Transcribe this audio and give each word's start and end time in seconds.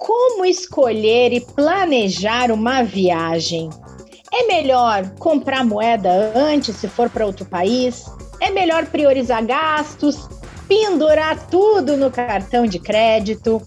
como 0.00 0.46
escolher 0.46 1.30
e 1.30 1.40
planejar 1.42 2.50
uma 2.50 2.82
viagem? 2.82 3.68
É 4.32 4.46
melhor 4.46 5.10
comprar 5.18 5.62
moeda 5.62 6.32
antes 6.34 6.76
se 6.76 6.88
for 6.88 7.10
para 7.10 7.26
outro 7.26 7.44
país? 7.44 8.06
É 8.40 8.50
melhor 8.50 8.86
priorizar 8.86 9.44
gastos? 9.44 10.26
Pendurar 10.66 11.46
tudo 11.48 11.98
no 11.98 12.10
cartão 12.10 12.64
de 12.66 12.78
crédito? 12.78 13.60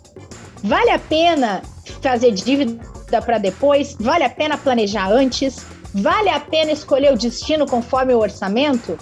Vale 0.64 0.90
a 0.90 0.98
pena 0.98 1.62
fazer 2.02 2.32
dívida 2.32 3.22
para 3.22 3.38
depois? 3.38 3.96
Vale 4.00 4.24
a 4.24 4.30
pena 4.30 4.58
planejar 4.58 5.12
antes? 5.12 5.64
Vale 5.94 6.30
a 6.30 6.40
pena 6.40 6.72
escolher 6.72 7.14
o 7.14 7.18
destino 7.18 7.68
conforme 7.68 8.16
o 8.16 8.20
orçamento? 8.20 8.98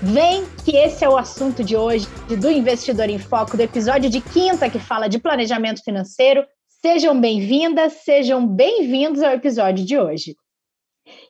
Vem 0.00 0.44
que 0.64 0.76
esse 0.76 1.04
é 1.04 1.08
o 1.08 1.16
assunto 1.16 1.64
de 1.64 1.76
hoje 1.76 2.06
do 2.28 2.48
Investidor 2.48 3.08
em 3.08 3.18
Foco, 3.18 3.56
do 3.56 3.62
episódio 3.62 4.08
de 4.08 4.20
quinta 4.20 4.70
que 4.70 4.78
fala 4.78 5.08
de 5.08 5.18
planejamento 5.18 5.82
financeiro. 5.82 6.44
Sejam 6.88 7.20
bem-vindas, 7.20 7.94
sejam 8.04 8.46
bem-vindos 8.46 9.20
ao 9.20 9.32
episódio 9.32 9.84
de 9.84 9.98
hoje. 9.98 10.36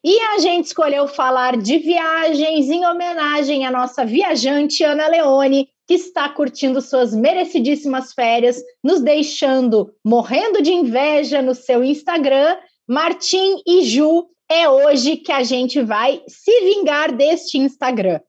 E 0.04 0.20
a 0.34 0.38
gente 0.38 0.66
escolheu 0.66 1.08
falar 1.08 1.56
de 1.56 1.78
viagens 1.78 2.68
em 2.68 2.84
homenagem 2.84 3.64
à 3.64 3.70
nossa 3.70 4.04
viajante 4.04 4.84
Ana 4.84 5.08
Leone, 5.08 5.66
que 5.88 5.94
está 5.94 6.28
curtindo 6.28 6.82
suas 6.82 7.14
merecidíssimas 7.14 8.12
férias, 8.12 8.62
nos 8.84 9.00
deixando 9.00 9.90
morrendo 10.04 10.60
de 10.60 10.74
inveja 10.74 11.40
no 11.40 11.54
seu 11.54 11.82
Instagram. 11.82 12.58
Martim 12.86 13.62
e 13.66 13.82
Ju, 13.82 14.26
é 14.50 14.68
hoje 14.68 15.16
que 15.16 15.32
a 15.32 15.42
gente 15.42 15.80
vai 15.80 16.22
se 16.28 16.52
vingar 16.64 17.16
deste 17.16 17.56
Instagram. 17.56 18.20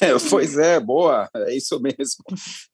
É, 0.00 0.10
pois 0.30 0.58
é, 0.58 0.80
boa, 0.80 1.28
é 1.34 1.54
isso 1.54 1.80
mesmo. 1.80 2.24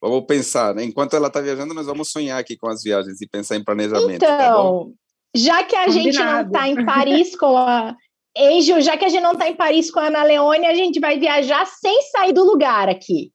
Vamos 0.00 0.24
pensar, 0.26 0.74
né? 0.74 0.84
Enquanto 0.84 1.14
ela 1.14 1.28
está 1.28 1.40
viajando, 1.40 1.74
nós 1.74 1.86
vamos 1.86 2.10
sonhar 2.10 2.38
aqui 2.38 2.56
com 2.56 2.68
as 2.68 2.82
viagens 2.82 3.20
e 3.20 3.28
pensar 3.28 3.56
em 3.56 3.64
planejamento. 3.64 4.20
Tá 4.20 4.34
então, 4.34 4.86
tá 4.86 5.06
já 5.36 5.64
que 5.64 5.76
a 5.76 5.86
Combinado. 5.86 6.04
gente 6.04 6.18
não 6.18 6.40
está 6.42 6.68
em 6.68 6.84
Paris 6.84 7.36
com 7.36 7.56
a. 7.56 7.96
Angel, 8.38 8.82
já 8.82 8.98
que 8.98 9.04
a 9.06 9.08
gente 9.08 9.22
não 9.22 9.32
está 9.32 9.48
em 9.48 9.56
Paris 9.56 9.90
com 9.90 9.98
a 9.98 10.08
Ana 10.08 10.22
Leone, 10.22 10.66
a 10.66 10.74
gente 10.74 11.00
vai 11.00 11.18
viajar 11.18 11.64
sem 11.66 12.02
sair 12.02 12.34
do 12.34 12.44
lugar 12.44 12.86
aqui. 12.86 13.32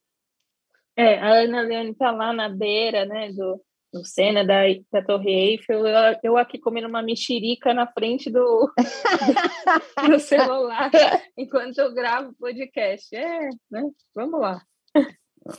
É, 0.95 1.17
a 1.17 1.41
Ana 1.41 1.61
Leone 1.61 1.91
está 1.91 2.11
lá 2.11 2.31
na 2.31 2.47
beira, 2.47 3.03
né, 3.05 3.31
do, 3.31 3.59
no 3.93 4.05
Sena 4.05 4.45
da, 4.45 4.61
da 4.91 5.03
Torre 5.03 5.29
Eiffel, 5.29 5.85
eu, 5.85 6.19
eu, 6.23 6.37
aqui 6.37 6.57
comendo 6.57 6.87
uma 6.87 7.01
mexerica 7.01 7.73
na 7.73 7.85
frente 7.85 8.29
do, 8.29 8.71
do, 10.07 10.19
celular 10.19 10.89
enquanto 11.37 11.77
eu 11.77 11.93
gravo 11.93 12.29
o 12.29 12.35
podcast. 12.35 13.13
É, 13.15 13.49
né? 13.69 13.83
Vamos 14.15 14.39
lá. 14.39 14.61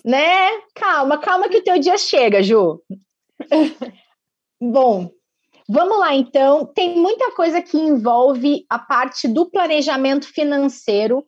Né? 0.04 0.60
Calma, 0.74 1.18
calma 1.18 1.48
que 1.48 1.58
o 1.58 1.64
teu 1.64 1.78
dia 1.78 1.98
chega, 1.98 2.42
Ju. 2.42 2.82
Bom, 4.60 5.10
vamos 5.68 5.98
lá 5.98 6.14
então. 6.14 6.64
Tem 6.64 6.96
muita 6.96 7.32
coisa 7.32 7.60
que 7.60 7.76
envolve 7.76 8.64
a 8.70 8.78
parte 8.78 9.28
do 9.28 9.50
planejamento 9.50 10.26
financeiro 10.32 11.26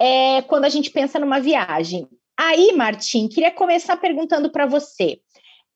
é, 0.00 0.42
quando 0.42 0.64
a 0.64 0.68
gente 0.68 0.90
pensa 0.90 1.18
numa 1.18 1.38
viagem. 1.38 2.08
Aí, 2.36 2.72
Martim, 2.72 3.28
queria 3.28 3.52
começar 3.52 3.96
perguntando 3.96 4.50
para 4.50 4.66
você. 4.66 5.20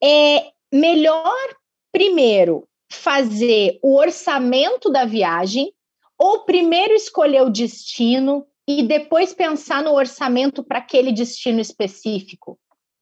É, 0.03 0.55
melhor 0.77 1.56
primeiro 1.92 2.69
fazer 2.91 3.78
o 3.82 3.96
orçamento 3.96 4.91
da 4.91 5.05
viagem 5.05 5.72
ou 6.19 6.44
primeiro 6.44 6.94
escolher 6.94 7.42
o 7.42 7.50
destino 7.50 8.46
e 8.66 8.82
depois 8.82 9.32
pensar 9.32 9.82
no 9.82 9.92
orçamento 9.92 10.62
para 10.62 10.78
aquele 10.78 11.12
destino 11.12 11.60
específico? 11.60 12.58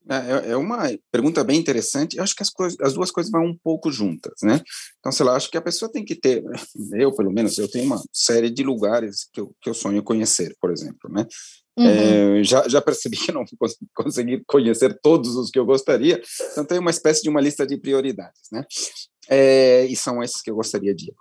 É, 0.09 0.49
é, 0.49 0.51
é 0.51 0.57
uma 0.57 0.89
pergunta 1.11 1.43
bem 1.43 1.59
interessante. 1.59 2.17
Eu 2.17 2.23
acho 2.23 2.35
que 2.35 2.43
as, 2.43 2.49
coisas, 2.49 2.79
as 2.79 2.93
duas 2.93 3.11
coisas 3.11 3.31
vão 3.31 3.45
um 3.45 3.57
pouco 3.57 3.91
juntas, 3.91 4.33
né? 4.43 4.61
Então, 4.99 5.11
sei 5.11 5.25
lá, 5.25 5.35
acho 5.35 5.49
que 5.49 5.57
a 5.57 5.61
pessoa 5.61 5.91
tem 5.91 6.05
que 6.05 6.15
ter, 6.15 6.43
eu 6.93 7.13
pelo 7.15 7.31
menos, 7.31 7.57
eu 7.57 7.69
tenho 7.69 7.85
uma 7.85 8.01
série 8.13 8.49
de 8.49 8.63
lugares 8.63 9.27
que 9.33 9.41
eu, 9.41 9.55
que 9.61 9.69
eu 9.69 9.73
sonho 9.73 10.03
conhecer, 10.03 10.55
por 10.59 10.71
exemplo, 10.71 11.09
né? 11.09 11.25
Uhum. 11.77 11.85
É, 11.85 12.43
já, 12.43 12.67
já 12.69 12.81
percebi 12.81 13.17
que 13.25 13.31
não 13.31 13.43
consegui 13.93 14.41
conhecer 14.47 14.97
todos 15.01 15.35
os 15.35 15.49
que 15.49 15.59
eu 15.59 15.65
gostaria, 15.65 16.21
então 16.51 16.63
tem 16.63 16.79
uma 16.79 16.91
espécie 16.91 17.21
de 17.21 17.29
uma 17.29 17.41
lista 17.41 17.65
de 17.65 17.77
prioridades, 17.77 18.41
né? 18.51 18.63
É, 19.27 19.85
e 19.85 19.95
são 19.95 20.21
esses 20.23 20.41
que 20.41 20.51
eu 20.51 20.55
gostaria 20.55 20.93
de 20.93 21.05
ir. 21.05 21.15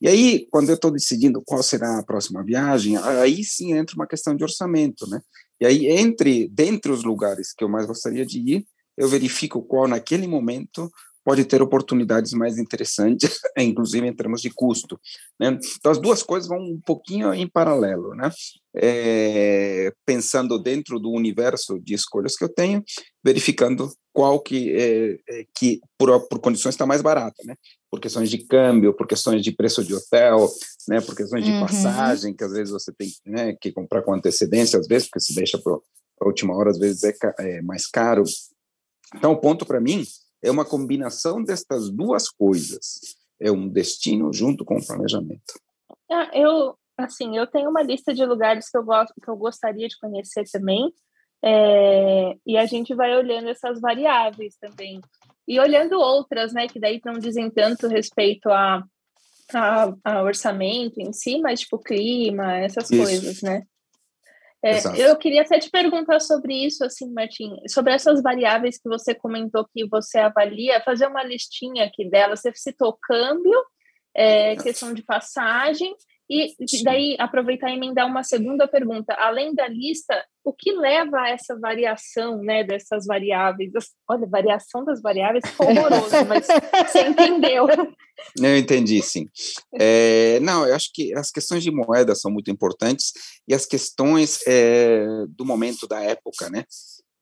E 0.00 0.08
aí, 0.08 0.46
quando 0.50 0.68
eu 0.68 0.74
estou 0.74 0.90
decidindo 0.90 1.42
qual 1.44 1.62
será 1.62 1.98
a 1.98 2.02
próxima 2.02 2.44
viagem, 2.44 2.96
aí 2.98 3.42
sim 3.44 3.72
entra 3.72 3.96
uma 3.96 4.06
questão 4.06 4.34
de 4.34 4.42
orçamento, 4.42 5.08
né? 5.08 5.20
E 5.60 5.66
aí, 5.66 5.86
entre, 5.86 6.48
dentre 6.48 6.90
os 6.90 7.04
lugares 7.04 7.52
que 7.52 7.62
eu 7.62 7.68
mais 7.68 7.86
gostaria 7.86 8.24
de 8.24 8.38
ir, 8.38 8.66
eu 8.96 9.08
verifico 9.08 9.62
qual, 9.62 9.86
naquele 9.86 10.26
momento, 10.26 10.90
pode 11.24 11.44
ter 11.44 11.60
oportunidades 11.62 12.32
mais 12.32 12.58
interessantes, 12.58 13.38
inclusive 13.56 14.06
em 14.06 14.14
termos 14.14 14.40
de 14.40 14.50
custo. 14.50 14.98
Né? 15.38 15.58
Então, 15.78 15.92
as 15.92 15.98
duas 15.98 16.22
coisas 16.22 16.48
vão 16.48 16.58
um 16.58 16.80
pouquinho 16.84 17.32
em 17.34 17.46
paralelo. 17.46 18.14
Né? 18.14 18.30
É, 18.74 19.92
pensando 20.06 20.58
dentro 20.58 20.98
do 20.98 21.10
universo 21.10 21.78
de 21.78 21.94
escolhas 21.94 22.36
que 22.36 22.44
eu 22.44 22.48
tenho, 22.48 22.82
verificando 23.22 23.90
qual 24.12 24.40
que, 24.40 24.72
é, 24.72 25.18
é, 25.28 25.46
que 25.54 25.80
por, 25.98 26.28
por 26.28 26.40
condições 26.40 26.74
está 26.74 26.86
mais 26.86 27.02
barata, 27.02 27.42
né? 27.44 27.54
Por 27.90 28.00
questões 28.00 28.30
de 28.30 28.38
câmbio, 28.38 28.94
por 28.94 29.06
questões 29.06 29.42
de 29.42 29.50
preço 29.50 29.84
de 29.84 29.94
hotel, 29.94 30.48
né? 30.88 31.00
por 31.00 31.16
questões 31.16 31.44
de 31.44 31.50
uhum. 31.50 31.60
passagem, 31.60 32.34
que 32.34 32.44
às 32.44 32.52
vezes 32.52 32.72
você 32.72 32.92
tem 32.92 33.10
né, 33.26 33.54
que 33.60 33.72
comprar 33.72 34.02
com 34.02 34.14
antecedência, 34.14 34.78
às 34.78 34.86
vezes, 34.86 35.08
porque 35.08 35.20
se 35.20 35.34
deixa 35.34 35.58
para 35.58 35.72
a 35.72 36.26
última 36.26 36.54
hora, 36.54 36.70
às 36.70 36.78
vezes 36.78 37.02
é, 37.02 37.14
é 37.38 37.62
mais 37.62 37.86
caro. 37.86 38.22
Então, 39.16 39.32
o 39.32 39.40
ponto 39.40 39.66
para 39.66 39.80
mim 39.80 40.04
é 40.42 40.50
uma 40.50 40.64
combinação 40.64 41.42
destas 41.42 41.90
duas 41.90 42.28
coisas. 42.28 43.00
É 43.40 43.50
um 43.50 43.68
destino 43.68 44.32
junto 44.32 44.64
com 44.64 44.76
o 44.76 44.86
planejamento. 44.86 45.58
Ah, 46.10 46.30
eu, 46.32 46.76
assim, 46.96 47.36
eu 47.36 47.46
tenho 47.46 47.70
uma 47.70 47.82
lista 47.82 48.14
de 48.14 48.24
lugares 48.24 48.70
que 48.70 48.76
eu 48.76 48.84
gosto, 48.84 49.14
que 49.20 49.28
eu 49.28 49.36
gostaria 49.36 49.88
de 49.88 49.98
conhecer 49.98 50.44
também. 50.52 50.92
É, 51.42 52.36
e 52.46 52.56
a 52.56 52.66
gente 52.66 52.94
vai 52.94 53.16
olhando 53.16 53.48
essas 53.48 53.80
variáveis 53.80 54.56
também. 54.60 55.00
E 55.50 55.58
olhando 55.58 55.98
outras, 55.98 56.52
né, 56.52 56.68
que 56.68 56.78
daí 56.78 57.00
não 57.04 57.14
dizem 57.14 57.50
tanto 57.50 57.88
respeito 57.88 58.48
a, 58.50 58.84
a, 59.52 59.92
a 60.04 60.22
orçamento 60.22 61.00
em 61.00 61.12
si, 61.12 61.40
mas 61.40 61.58
tipo 61.58 61.76
clima, 61.76 62.58
essas 62.58 62.88
Isso. 62.88 63.02
coisas, 63.02 63.42
né? 63.42 63.64
É, 64.62 64.78
eu 64.96 65.16
queria 65.16 65.42
até 65.42 65.58
te 65.58 65.68
perguntar 65.68 66.20
sobre 66.20 66.54
isso, 66.54 66.84
assim, 66.84 67.12
Martim, 67.12 67.56
sobre 67.66 67.94
essas 67.94 68.22
variáveis 68.22 68.78
que 68.78 68.88
você 68.88 69.12
comentou 69.12 69.66
que 69.74 69.88
você 69.88 70.18
avalia, 70.18 70.82
fazer 70.84 71.08
uma 71.08 71.24
listinha 71.24 71.86
aqui 71.86 72.08
dela. 72.08 72.36
Você 72.36 72.52
citou 72.54 72.96
câmbio, 73.02 73.58
é, 74.14 74.54
questão 74.54 74.94
de 74.94 75.02
passagem, 75.02 75.96
e 76.30 76.54
Sim. 76.64 76.84
daí 76.84 77.16
aproveitar 77.18 77.70
e 77.70 77.74
emendar 77.74 78.06
uma 78.06 78.22
segunda 78.22 78.68
pergunta. 78.68 79.12
Além 79.14 79.52
da 79.52 79.66
lista, 79.66 80.14
o 80.44 80.52
que 80.52 80.70
leva 80.72 81.22
a 81.22 81.30
essa 81.30 81.58
variação 81.58 82.40
né, 82.40 82.62
dessas 82.62 83.04
variáveis? 83.04 83.72
Olha, 84.08 84.28
variação 84.28 84.84
das 84.84 85.02
variáveis 85.02 85.44
ficou 85.44 85.66
horroroso, 85.66 86.14
mas 86.28 86.46
você 86.46 87.08
entendeu. 87.08 87.66
Eu 88.40 88.56
entendi, 88.56 89.02
sim. 89.02 89.26
É, 89.74 90.38
não, 90.38 90.64
eu 90.64 90.74
acho 90.76 90.90
que 90.94 91.12
as 91.14 91.32
questões 91.32 91.64
de 91.64 91.72
moeda 91.72 92.14
são 92.14 92.30
muito 92.30 92.48
importantes 92.48 93.12
e 93.48 93.52
as 93.52 93.66
questões 93.66 94.38
é, 94.46 95.04
do 95.30 95.44
momento 95.44 95.88
da 95.88 96.00
época, 96.00 96.48
né? 96.48 96.64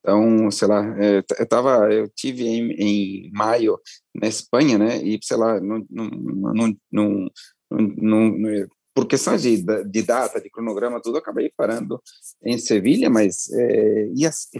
Então, 0.00 0.50
sei 0.50 0.68
lá, 0.68 0.84
é, 1.02 1.24
eu 1.38 1.48
tava, 1.48 1.90
eu 1.92 2.08
tive 2.14 2.46
em, 2.46 2.72
em 2.72 3.30
maio 3.32 3.78
na 4.14 4.28
Espanha, 4.28 4.76
né? 4.76 4.98
E 5.02 5.18
sei 5.22 5.36
lá, 5.38 5.58
não, 5.60 5.84
não, 5.90 6.10
não, 6.52 6.76
não, 6.92 7.28
não, 7.70 8.68
por 8.98 9.06
questões 9.06 9.42
de, 9.42 9.64
de 9.84 10.02
data, 10.02 10.40
de 10.40 10.50
cronograma, 10.50 11.00
tudo, 11.00 11.18
acabei 11.18 11.52
parando 11.56 12.02
em 12.44 12.58
Sevilha, 12.58 13.08
mas 13.08 13.48
é, 13.52 14.08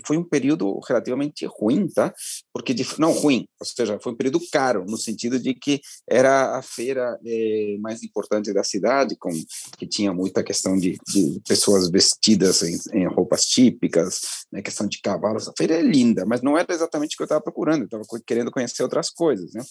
foi 0.07 0.17
um 0.17 0.23
período 0.23 0.79
relativamente 0.87 1.45
ruim, 1.45 1.89
tá? 1.89 2.15
Porque, 2.53 2.73
de, 2.73 2.87
não 3.01 3.11
ruim, 3.11 3.49
ou 3.59 3.67
seja, 3.67 3.99
foi 4.01 4.13
um 4.13 4.17
período 4.17 4.39
caro, 4.53 4.85
no 4.87 4.97
sentido 4.97 5.41
de 5.41 5.55
que 5.55 5.81
era 6.09 6.57
a 6.57 6.63
feira 6.63 7.19
é, 7.27 7.77
mais 7.81 8.05
importante 8.05 8.53
da 8.53 8.63
cidade, 8.63 9.17
com, 9.17 9.33
que 9.77 9.89
tinha 9.89 10.13
muita 10.13 10.45
questão 10.45 10.79
de, 10.79 10.97
de 11.09 11.41
pessoas 11.45 11.91
vestidas 11.91 12.63
em, 12.63 12.79
em, 12.93 13.09
roupas 13.09 13.43
típicas, 13.43 14.21
né, 14.53 14.63
questão 14.63 14.87
de 14.87 15.01
cavalos. 15.01 15.49
A 15.49 15.53
feira 15.59 15.75
é 15.75 15.83
linda, 15.83 16.25
mas 16.25 16.43
não 16.43 16.57
era 16.57 16.73
exatamente 16.73 17.15
o 17.15 17.17
que 17.17 17.25
eu 17.25 17.27
estava 17.27 17.43
procurando, 17.43 17.81
eu 17.81 17.87
estava 17.87 18.05
querendo 18.25 18.53
conhecer 18.53 18.85
outras 18.85 19.11
coisas, 19.11 19.53
né? 19.53 19.65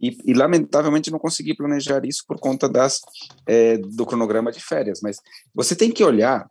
E, 0.00 0.16
e, 0.24 0.34
lamentavelmente 0.34 1.10
não 1.10 1.18
consegui 1.18 1.54
planejar 1.54 2.04
isso 2.04 2.24
por 2.26 2.38
conta 2.38 2.68
das 2.68 3.00
é, 3.46 3.78
do 3.78 4.04
cronograma 4.04 4.50
de 4.50 4.60
férias. 4.60 5.00
Mas 5.02 5.18
você 5.54 5.76
tem 5.76 5.90
que 5.90 6.02
olhar, 6.02 6.48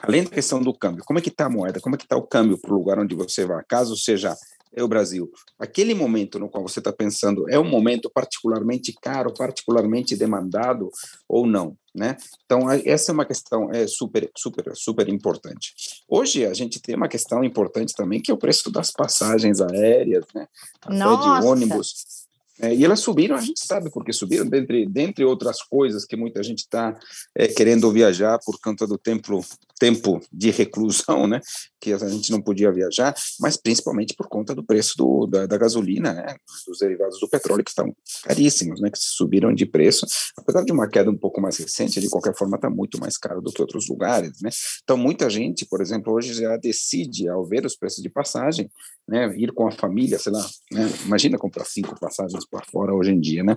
além 0.00 0.24
da 0.24 0.30
questão 0.30 0.60
do 0.60 0.76
câmbio, 0.76 1.04
como 1.04 1.18
é 1.18 1.22
que 1.22 1.28
está 1.28 1.46
a 1.46 1.50
moeda, 1.50 1.80
como 1.80 1.94
é 1.94 1.98
que 1.98 2.04
está 2.04 2.16
o 2.16 2.26
câmbio 2.26 2.58
para 2.58 2.72
o 2.72 2.76
lugar 2.76 2.98
onde 2.98 3.14
você 3.14 3.44
vai, 3.44 3.62
caso 3.68 3.96
seja 3.96 4.34
é 4.76 4.82
o 4.82 4.88
Brasil. 4.88 5.30
Aquele 5.56 5.94
momento 5.94 6.36
no 6.38 6.48
qual 6.48 6.66
você 6.66 6.80
está 6.80 6.92
pensando 6.92 7.48
é 7.48 7.56
um 7.58 7.68
momento 7.68 8.10
particularmente 8.12 8.92
caro, 9.00 9.32
particularmente 9.32 10.16
demandado 10.16 10.90
ou 11.28 11.46
não? 11.46 11.76
né? 11.94 12.16
Então 12.44 12.68
essa 12.70 13.12
é 13.12 13.14
uma 13.14 13.24
questão 13.24 13.72
é 13.72 13.86
super 13.86 14.28
super 14.36 14.72
super 14.74 15.08
importante. 15.08 15.72
Hoje 16.08 16.44
a 16.44 16.52
gente 16.52 16.82
tem 16.82 16.96
uma 16.96 17.08
questão 17.08 17.44
importante 17.44 17.94
também 17.94 18.20
que 18.20 18.30
é 18.30 18.34
o 18.34 18.38
preço 18.38 18.70
das 18.70 18.90
passagens 18.90 19.60
aéreas, 19.60 20.24
né? 20.34 20.48
Até 20.82 20.96
de 20.96 21.46
ônibus. 21.46 22.24
É, 22.60 22.72
e 22.72 22.84
elas 22.84 23.00
subiram, 23.00 23.34
a 23.34 23.40
gente 23.40 23.66
sabe 23.66 23.90
porque 23.90 24.12
subiram, 24.12 24.46
dentre, 24.46 24.86
dentre 24.86 25.24
outras 25.24 25.60
coisas 25.62 26.04
que 26.04 26.14
muita 26.14 26.42
gente 26.42 26.60
está 26.60 26.96
é, 27.34 27.48
querendo 27.48 27.90
viajar 27.90 28.38
por 28.44 28.60
conta 28.60 28.86
do 28.86 28.96
tempo, 28.96 29.44
tempo 29.78 30.20
de 30.32 30.50
reclusão, 30.50 31.26
né? 31.26 31.40
Que 31.80 31.92
a 31.92 32.08
gente 32.08 32.30
não 32.30 32.40
podia 32.40 32.72
viajar, 32.72 33.14
mas 33.40 33.56
principalmente 33.56 34.14
por 34.14 34.28
conta 34.28 34.54
do 34.54 34.64
preço 34.64 34.94
do, 34.96 35.26
da, 35.26 35.46
da 35.46 35.56
gasolina, 35.56 36.12
né? 36.12 36.36
Dos 36.66 36.78
derivados 36.78 37.18
do 37.20 37.28
petróleo 37.28 37.64
que 37.64 37.70
estão 37.70 37.94
caríssimos, 38.22 38.80
né? 38.80 38.90
Que 38.90 38.98
subiram 38.98 39.54
de 39.54 39.66
preço, 39.66 40.06
apesar 40.36 40.64
de 40.64 40.72
uma 40.72 40.88
queda 40.88 41.10
um 41.10 41.16
pouco 41.16 41.40
mais 41.40 41.56
recente, 41.56 42.00
de 42.00 42.08
qualquer 42.08 42.34
forma 42.36 42.56
está 42.56 42.70
muito 42.70 42.98
mais 42.98 43.16
caro 43.16 43.40
do 43.40 43.52
que 43.52 43.60
outros 43.60 43.88
lugares, 43.88 44.40
né? 44.40 44.50
Então 44.82 44.96
muita 44.96 45.28
gente, 45.28 45.66
por 45.66 45.80
exemplo, 45.80 46.12
hoje 46.12 46.34
já 46.34 46.56
decide 46.56 47.28
ao 47.28 47.44
ver 47.44 47.66
os 47.66 47.76
preços 47.76 48.02
de 48.02 48.08
passagem, 48.08 48.70
né? 49.06 49.34
Ir 49.36 49.52
com 49.52 49.66
a 49.66 49.72
família, 49.72 50.18
sei 50.18 50.32
lá, 50.32 50.46
né? 50.72 50.90
Imagina 51.04 51.38
comprar 51.38 51.64
cinco 51.64 51.98
passagens 51.98 52.46
para 52.46 52.64
fora 52.70 52.94
hoje 52.94 53.10
em 53.10 53.20
dia, 53.20 53.42
né? 53.42 53.56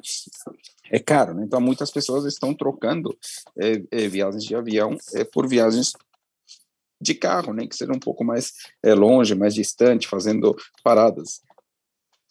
É 0.91 0.99
caro, 0.99 1.33
né? 1.33 1.43
Então 1.45 1.61
muitas 1.61 1.91
pessoas 1.91 2.25
estão 2.25 2.53
trocando 2.53 3.15
é, 3.59 3.81
é, 3.91 4.07
viagens 4.07 4.43
de 4.43 4.55
avião 4.55 4.97
é, 5.13 5.23
por 5.23 5.47
viagens 5.47 5.93
de 7.01 7.13
carro, 7.13 7.53
né? 7.53 7.67
Que 7.67 7.75
sejam 7.75 7.95
um 7.95 7.99
pouco 7.99 8.23
mais 8.23 8.51
é, 8.83 8.93
longe, 8.93 9.35
mais 9.35 9.53
distante, 9.53 10.07
fazendo 10.07 10.55
paradas 10.83 11.41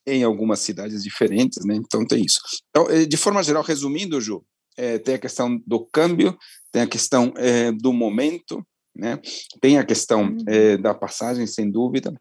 em 0.07 0.23
algumas 0.23 0.61
cidades 0.61 1.03
diferentes, 1.03 1.65
né? 1.65 1.75
Então 1.75 2.07
tem 2.07 2.25
isso. 2.25 2.41
Então, 2.71 2.89
é, 2.91 3.05
de 3.05 3.17
forma 3.17 3.43
geral, 3.43 3.63
resumindo, 3.63 4.21
Ju, 4.21 4.45
é, 4.77 4.99
tem 4.99 5.15
a 5.15 5.19
questão 5.19 5.61
do 5.67 5.85
câmbio, 5.87 6.37
tem 6.71 6.83
a 6.83 6.87
questão 6.87 7.33
é, 7.37 7.73
do 7.73 7.93
momento, 7.93 8.65
né? 8.95 9.21
Tem 9.61 9.79
a 9.79 9.85
questão 9.85 10.37
é, 10.47 10.77
da 10.77 10.95
passagem, 10.95 11.47
sem 11.47 11.71
dúvida, 11.71 12.13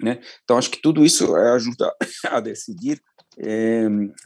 né? 0.00 0.20
Então 0.42 0.58
acho 0.58 0.70
que 0.70 0.82
tudo 0.82 1.04
isso 1.04 1.34
ajuda 1.36 1.94
a 2.30 2.40
decidir 2.40 3.00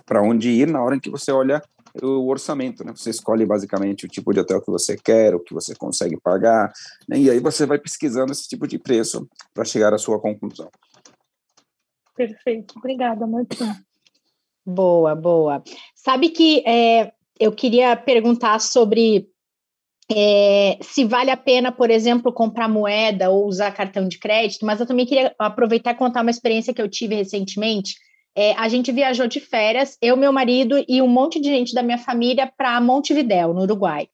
para 0.05 0.23
onde 0.23 0.51
ir 0.51 0.69
na 0.69 0.83
hora 0.83 0.95
em 0.95 1.01
que 1.01 1.09
você 1.09 1.33
olha 1.33 1.63
o 2.03 2.29
orçamento, 2.29 2.85
né? 2.85 2.93
Você 2.95 3.11
escolhe 3.11 3.45
basicamente 3.45 4.07
o 4.07 4.09
tipo 4.09 4.33
de 4.33 4.41
hotel 4.41 4.61
que 4.63 4.71
você 4.71 4.97
quer, 4.97 5.35
o 5.35 5.41
que 5.41 5.55
você 5.55 5.75
consegue 5.75 6.19
pagar, 6.21 6.73
né? 7.09 7.19
e 7.19 7.31
aí 7.31 7.41
você 7.41 7.67
vai 7.67 7.79
pesquisando 7.79 8.33
esse 8.33 8.49
tipo 8.49 8.67
de 8.67 8.79
preço 8.79 9.29
para 9.55 9.65
chegar 9.65 9.93
à 9.93 9.99
sua 9.99 10.21
conclusão. 10.21 10.71
Perfeito, 12.17 12.75
obrigada, 12.77 13.27
Martim. 13.27 13.73
Boa, 14.67 15.15
boa. 15.15 15.63
Sabe 15.95 16.31
que 16.31 16.63
é, 16.67 17.13
eu 17.39 17.53
queria 17.53 17.97
perguntar 17.97 18.59
sobre 18.61 19.29
é, 20.11 20.79
se 20.83 21.05
vale 21.05 21.31
a 21.31 21.37
pena, 21.37 21.71
por 21.71 21.91
exemplo, 21.91 22.33
comprar 22.33 22.69
moeda 22.69 23.31
ou 23.31 23.47
usar 23.47 23.71
cartão 23.73 24.09
de 24.09 24.19
crédito, 24.19 24.65
mas 24.65 24.81
eu 24.81 24.87
também 24.87 25.07
queria 25.07 25.35
aproveitar 25.39 25.93
e 25.93 25.99
contar 25.99 26.23
uma 26.23 26.31
experiência 26.31 26.73
que 26.73 26.81
eu 26.81 26.89
tive 26.89 27.15
recentemente 27.15 27.95
é, 28.41 28.55
a 28.57 28.69
gente 28.69 28.93
viajou 28.93 29.27
de 29.27 29.41
férias, 29.41 29.99
eu, 30.01 30.17
meu 30.17 30.33
marido 30.33 30.85
e 30.87 31.03
um 31.03 31.09
monte 31.09 31.41
de 31.41 31.49
gente 31.49 31.75
da 31.75 31.83
minha 31.83 31.99
família 31.99 32.47
para 32.47 32.81
Montevidéu, 32.81 33.53
no 33.53 33.63
Uruguai. 33.63 34.09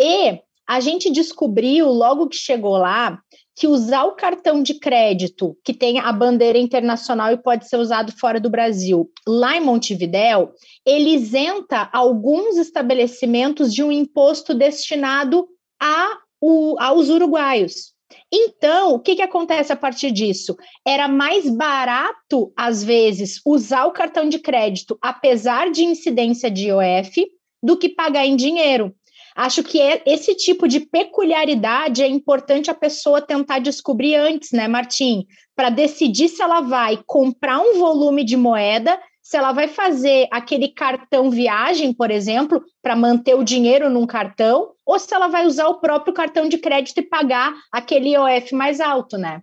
E 0.00 0.40
a 0.66 0.80
gente 0.80 1.08
descobriu, 1.12 1.86
logo 1.86 2.26
que 2.26 2.34
chegou 2.34 2.76
lá, 2.76 3.20
que 3.54 3.68
usar 3.68 4.02
o 4.02 4.16
cartão 4.16 4.64
de 4.64 4.74
crédito 4.80 5.56
que 5.64 5.72
tem 5.72 6.00
a 6.00 6.10
bandeira 6.10 6.58
internacional 6.58 7.30
e 7.32 7.36
pode 7.36 7.68
ser 7.68 7.76
usado 7.76 8.10
fora 8.10 8.40
do 8.40 8.50
Brasil, 8.50 9.08
lá 9.24 9.56
em 9.56 9.60
Montevidéu, 9.60 10.50
ele 10.84 11.10
isenta 11.10 11.88
alguns 11.92 12.56
estabelecimentos 12.56 13.72
de 13.72 13.84
um 13.84 13.92
imposto 13.92 14.54
destinado 14.54 15.46
a, 15.80 16.18
o, 16.40 16.74
aos 16.80 17.08
uruguaios. 17.10 17.91
Então, 18.32 18.94
o 18.94 18.98
que, 18.98 19.16
que 19.16 19.22
acontece 19.22 19.72
a 19.72 19.76
partir 19.76 20.10
disso? 20.10 20.56
Era 20.86 21.06
mais 21.06 21.50
barato, 21.50 22.50
às 22.56 22.82
vezes, 22.82 23.40
usar 23.44 23.84
o 23.84 23.92
cartão 23.92 24.26
de 24.26 24.38
crédito, 24.38 24.98
apesar 25.02 25.70
de 25.70 25.84
incidência 25.84 26.50
de 26.50 26.68
IOF, 26.68 27.26
do 27.62 27.76
que 27.76 27.90
pagar 27.90 28.24
em 28.24 28.34
dinheiro. 28.34 28.94
Acho 29.36 29.62
que 29.62 29.80
é, 29.80 30.02
esse 30.06 30.34
tipo 30.34 30.66
de 30.66 30.80
peculiaridade 30.80 32.02
é 32.02 32.06
importante 32.06 32.70
a 32.70 32.74
pessoa 32.74 33.20
tentar 33.20 33.58
descobrir 33.58 34.14
antes, 34.14 34.52
né, 34.52 34.66
Martim? 34.66 35.26
Para 35.54 35.68
decidir 35.68 36.28
se 36.28 36.42
ela 36.42 36.60
vai 36.60 37.02
comprar 37.06 37.60
um 37.60 37.78
volume 37.78 38.24
de 38.24 38.36
moeda 38.36 38.98
se 39.32 39.38
ela 39.38 39.52
vai 39.52 39.66
fazer 39.66 40.28
aquele 40.30 40.68
cartão 40.68 41.30
viagem, 41.30 41.94
por 41.94 42.10
exemplo, 42.10 42.62
para 42.82 42.94
manter 42.94 43.34
o 43.34 43.42
dinheiro 43.42 43.88
num 43.88 44.06
cartão, 44.06 44.74
ou 44.84 44.98
se 44.98 45.14
ela 45.14 45.26
vai 45.26 45.46
usar 45.46 45.68
o 45.68 45.80
próprio 45.80 46.12
cartão 46.12 46.46
de 46.50 46.58
crédito 46.58 46.98
e 46.98 47.08
pagar 47.08 47.54
aquele 47.72 48.10
IOF 48.10 48.54
mais 48.54 48.78
alto, 48.78 49.16
né? 49.16 49.40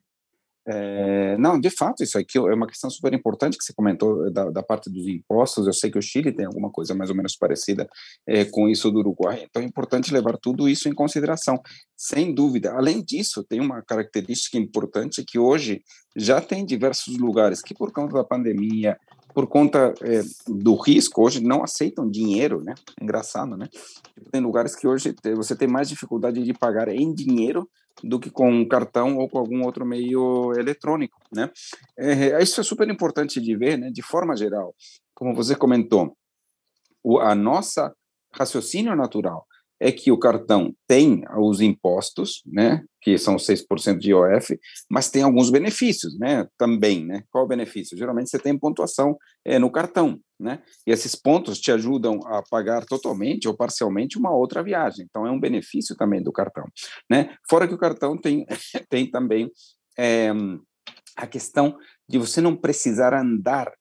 É, 0.67 1.35
não, 1.39 1.59
de 1.59 1.71
fato, 1.71 2.03
isso 2.03 2.19
aqui 2.19 2.37
é 2.37 2.53
uma 2.53 2.67
questão 2.67 2.87
super 2.87 3.11
importante 3.15 3.57
que 3.57 3.63
você 3.63 3.73
comentou 3.73 4.31
da, 4.31 4.51
da, 4.51 4.61
parte 4.61 4.91
dos 4.91 5.07
impostos. 5.07 5.65
Eu 5.65 5.73
sei 5.73 5.89
que 5.89 5.97
o 5.97 6.01
Chile 6.03 6.31
tem 6.31 6.45
alguma 6.45 6.69
coisa 6.69 6.93
mais 6.93 7.09
ou 7.09 7.15
menos 7.15 7.35
parecida 7.35 7.89
é, 8.27 8.45
com 8.45 8.69
isso 8.69 8.91
do 8.91 8.99
Uruguai, 8.99 9.47
então 9.49 9.63
é 9.63 9.65
importante 9.65 10.13
levar 10.13 10.37
tudo 10.37 10.69
isso 10.69 10.87
em 10.87 10.93
consideração, 10.93 11.59
sem 11.97 12.31
dúvida. 12.31 12.73
Além 12.73 13.03
disso, 13.03 13.43
tem 13.43 13.59
uma 13.59 13.81
característica 13.81 14.55
importante 14.55 15.25
que 15.25 15.39
hoje 15.39 15.81
já 16.15 16.39
tem 16.39 16.63
diversos 16.63 17.17
lugares 17.17 17.59
que, 17.63 17.73
por 17.73 17.91
conta 17.91 18.13
da 18.13 18.23
pandemia, 18.23 18.95
por 19.33 19.47
conta 19.47 19.93
é, 20.01 20.21
do 20.47 20.75
risco, 20.75 21.23
hoje 21.23 21.41
não 21.41 21.63
aceitam 21.63 22.09
dinheiro, 22.09 22.63
né? 22.63 22.75
Engraçado, 23.01 23.55
né? 23.55 23.67
Tem 24.31 24.41
lugares 24.41 24.75
que 24.75 24.87
hoje 24.87 25.15
você 25.35 25.55
tem 25.55 25.67
mais 25.67 25.89
dificuldade 25.89 26.43
de 26.43 26.53
pagar 26.53 26.89
em 26.89 27.13
dinheiro 27.13 27.69
do 28.03 28.19
que 28.19 28.29
com 28.29 28.49
um 28.49 28.67
cartão 28.67 29.17
ou 29.17 29.29
com 29.29 29.37
algum 29.37 29.63
outro 29.63 29.85
meio 29.85 30.53
eletrônico, 30.57 31.19
né? 31.33 31.49
É, 31.97 32.41
isso 32.41 32.59
é 32.59 32.63
super 32.63 32.89
importante 32.89 33.39
de 33.39 33.55
ver, 33.55 33.77
né? 33.77 33.89
De 33.91 34.01
forma 34.01 34.35
geral, 34.35 34.73
como 35.13 35.35
você 35.35 35.55
comentou, 35.55 36.15
o, 37.03 37.19
a 37.19 37.35
nossa 37.35 37.93
raciocínio 38.33 38.95
natural 38.95 39.45
é 39.79 39.91
que 39.91 40.11
o 40.11 40.19
cartão 40.19 40.73
tem 40.87 41.23
os 41.37 41.61
impostos, 41.61 42.41
né, 42.45 42.83
que 43.01 43.17
são 43.17 43.37
6% 43.37 43.97
de 43.97 44.09
IOF, 44.09 44.59
mas 44.89 45.09
tem 45.09 45.23
alguns 45.23 45.49
benefícios, 45.49 46.17
né, 46.19 46.45
também, 46.57 47.05
né? 47.05 47.23
Qual 47.31 47.45
o 47.45 47.47
benefício? 47.47 47.97
Geralmente 47.97 48.29
você 48.29 48.37
tem 48.37 48.57
pontuação 48.57 49.17
é, 49.45 49.57
no 49.57 49.71
cartão, 49.71 50.19
né? 50.39 50.61
E 50.85 50.91
esses 50.91 51.15
pontos 51.15 51.59
te 51.59 51.71
ajudam 51.71 52.19
a 52.25 52.43
pagar 52.49 52.85
totalmente 52.85 53.47
ou 53.47 53.55
parcialmente 53.55 54.17
uma 54.17 54.35
outra 54.35 54.61
viagem. 54.61 55.05
Então 55.09 55.25
é 55.25 55.31
um 55.31 55.39
benefício 55.39 55.95
também 55.95 56.21
do 56.21 56.31
cartão, 56.31 56.65
né? 57.09 57.35
Fora 57.49 57.67
que 57.67 57.73
o 57.73 57.77
cartão 57.77 58.17
tem 58.17 58.45
tem 58.89 59.09
também 59.09 59.49
é, 59.97 60.31
a 61.15 61.27
questão 61.27 61.77
de 62.07 62.17
você 62.17 62.41
não 62.41 62.55
precisar 62.55 63.13
andar 63.13 63.71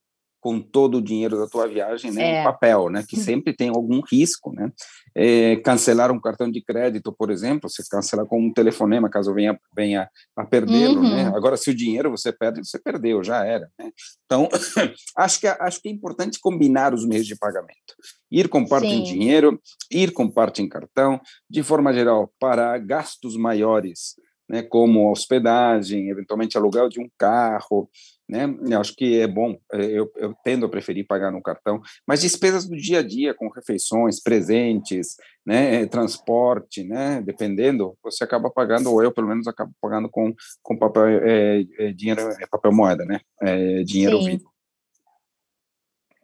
com 0.49 0.63
todo 0.63 0.97
o 0.97 1.03
dinheiro 1.03 1.37
da 1.37 1.47
tua 1.47 1.69
viagem 1.69 2.11
né, 2.11 2.23
é. 2.23 2.41
em 2.41 2.45
papel, 2.45 2.89
né, 2.89 3.05
que 3.07 3.17
sempre 3.21 3.55
tem 3.55 3.69
algum 3.69 4.01
risco, 4.01 4.51
né, 4.55 4.73
é, 5.15 5.57
cancelar 5.57 6.11
um 6.11 6.19
cartão 6.19 6.51
de 6.51 6.65
crédito, 6.65 7.13
por 7.13 7.31
exemplo, 7.31 7.69
você 7.69 7.83
cancelar 7.87 8.25
com 8.25 8.41
um 8.41 8.51
telefonema, 8.51 9.11
caso 9.11 9.35
venha, 9.35 9.61
venha 9.77 10.09
a 10.35 10.47
perdê-lo, 10.47 11.03
né, 11.03 11.09
uhum. 11.09 11.17
né, 11.17 11.33
agora 11.37 11.59
se 11.59 11.71
o 11.71 11.75
dinheiro 11.75 12.11
você 12.11 12.33
perde, 12.33 12.67
você 12.67 12.79
perdeu, 12.79 13.23
já 13.23 13.45
era, 13.45 13.71
né, 13.79 13.91
então 14.25 14.49
acho 15.19 15.39
que, 15.39 15.47
acho 15.47 15.83
que 15.83 15.89
é 15.91 15.93
importante 15.93 16.41
combinar 16.41 16.95
os 16.95 17.07
meios 17.07 17.27
de 17.27 17.37
pagamento, 17.37 17.95
ir 18.31 18.49
com 18.49 18.65
parte 18.65 18.89
Sim. 18.89 19.01
em 19.01 19.03
dinheiro, 19.03 19.61
ir 19.91 20.13
com 20.13 20.31
parte 20.31 20.63
em 20.63 20.69
cartão, 20.69 21.21
de 21.51 21.63
forma 21.63 21.93
geral, 21.93 22.33
para 22.41 22.79
gastos 22.79 23.37
maiores, 23.37 24.15
né, 24.49 24.63
como 24.63 25.11
hospedagem, 25.11 26.09
eventualmente 26.09 26.57
aluguel 26.57 26.89
de 26.89 26.99
um 26.99 27.11
carro, 27.19 27.91
né? 28.29 28.45
Eu 28.69 28.81
acho 28.81 28.95
que 28.95 29.21
é 29.21 29.27
bom, 29.27 29.59
é, 29.73 29.85
eu, 29.87 30.13
eu, 30.17 30.35
tendo 30.45 30.67
a 30.67 30.69
preferir 30.69 31.07
pagar 31.07 31.33
no 31.33 31.43
cartão, 31.43 31.81
mas 32.07 32.21
despesas 32.21 32.69
do 32.69 32.77
dia 32.77 32.99
a 32.99 33.03
dia, 33.03 33.33
com 33.33 33.49
refeições, 33.49 34.23
presentes, 34.23 35.17
né, 35.47 35.87
transporte, 35.87 36.85
né, 36.85 37.23
dependendo, 37.23 37.97
você 38.03 38.23
acaba 38.23 38.51
pagando, 38.51 38.93
ou 38.93 39.03
eu 39.03 39.11
pelo 39.11 39.29
menos 39.29 39.47
acabo 39.47 39.73
pagando 39.81 40.09
com, 40.11 40.35
com 40.63 40.77
papel, 40.77 41.07
é, 41.07 41.65
é 41.79 41.93
dinheiro, 41.93 42.21
é 42.21 42.47
papel 42.47 42.73
moeda, 42.73 43.05
né, 43.07 43.21
é, 43.41 43.83
dinheiro 43.83 44.21
Sim. 44.21 44.31
vivo. 44.31 44.53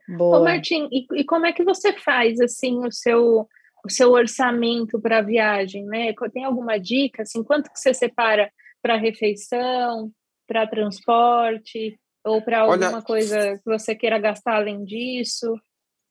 Boa. 0.06 0.40
Ô, 0.40 0.44
Martim, 0.44 0.86
e, 0.92 1.06
e 1.20 1.24
como 1.24 1.46
é 1.46 1.52
que 1.52 1.64
você 1.64 1.92
faz, 1.94 2.38
assim, 2.40 2.84
o 2.86 2.92
seu 2.92 3.48
o 3.84 3.90
seu 3.90 4.12
orçamento 4.12 4.98
para 4.98 5.18
a 5.18 5.22
viagem, 5.22 5.84
né? 5.84 6.14
Tem 6.32 6.42
alguma 6.42 6.78
dica, 6.78 7.22
assim, 7.22 7.44
quanto 7.44 7.70
que 7.70 7.78
você 7.78 7.92
separa 7.92 8.50
para 8.82 8.96
refeição, 8.96 10.10
para 10.46 10.66
transporte 10.66 11.98
ou 12.24 12.42
para 12.42 12.60
alguma 12.60 12.88
Olha, 12.88 13.02
coisa 13.02 13.58
que 13.58 13.64
você 13.64 13.94
queira 13.94 14.18
gastar 14.18 14.56
além 14.56 14.84
disso? 14.84 15.54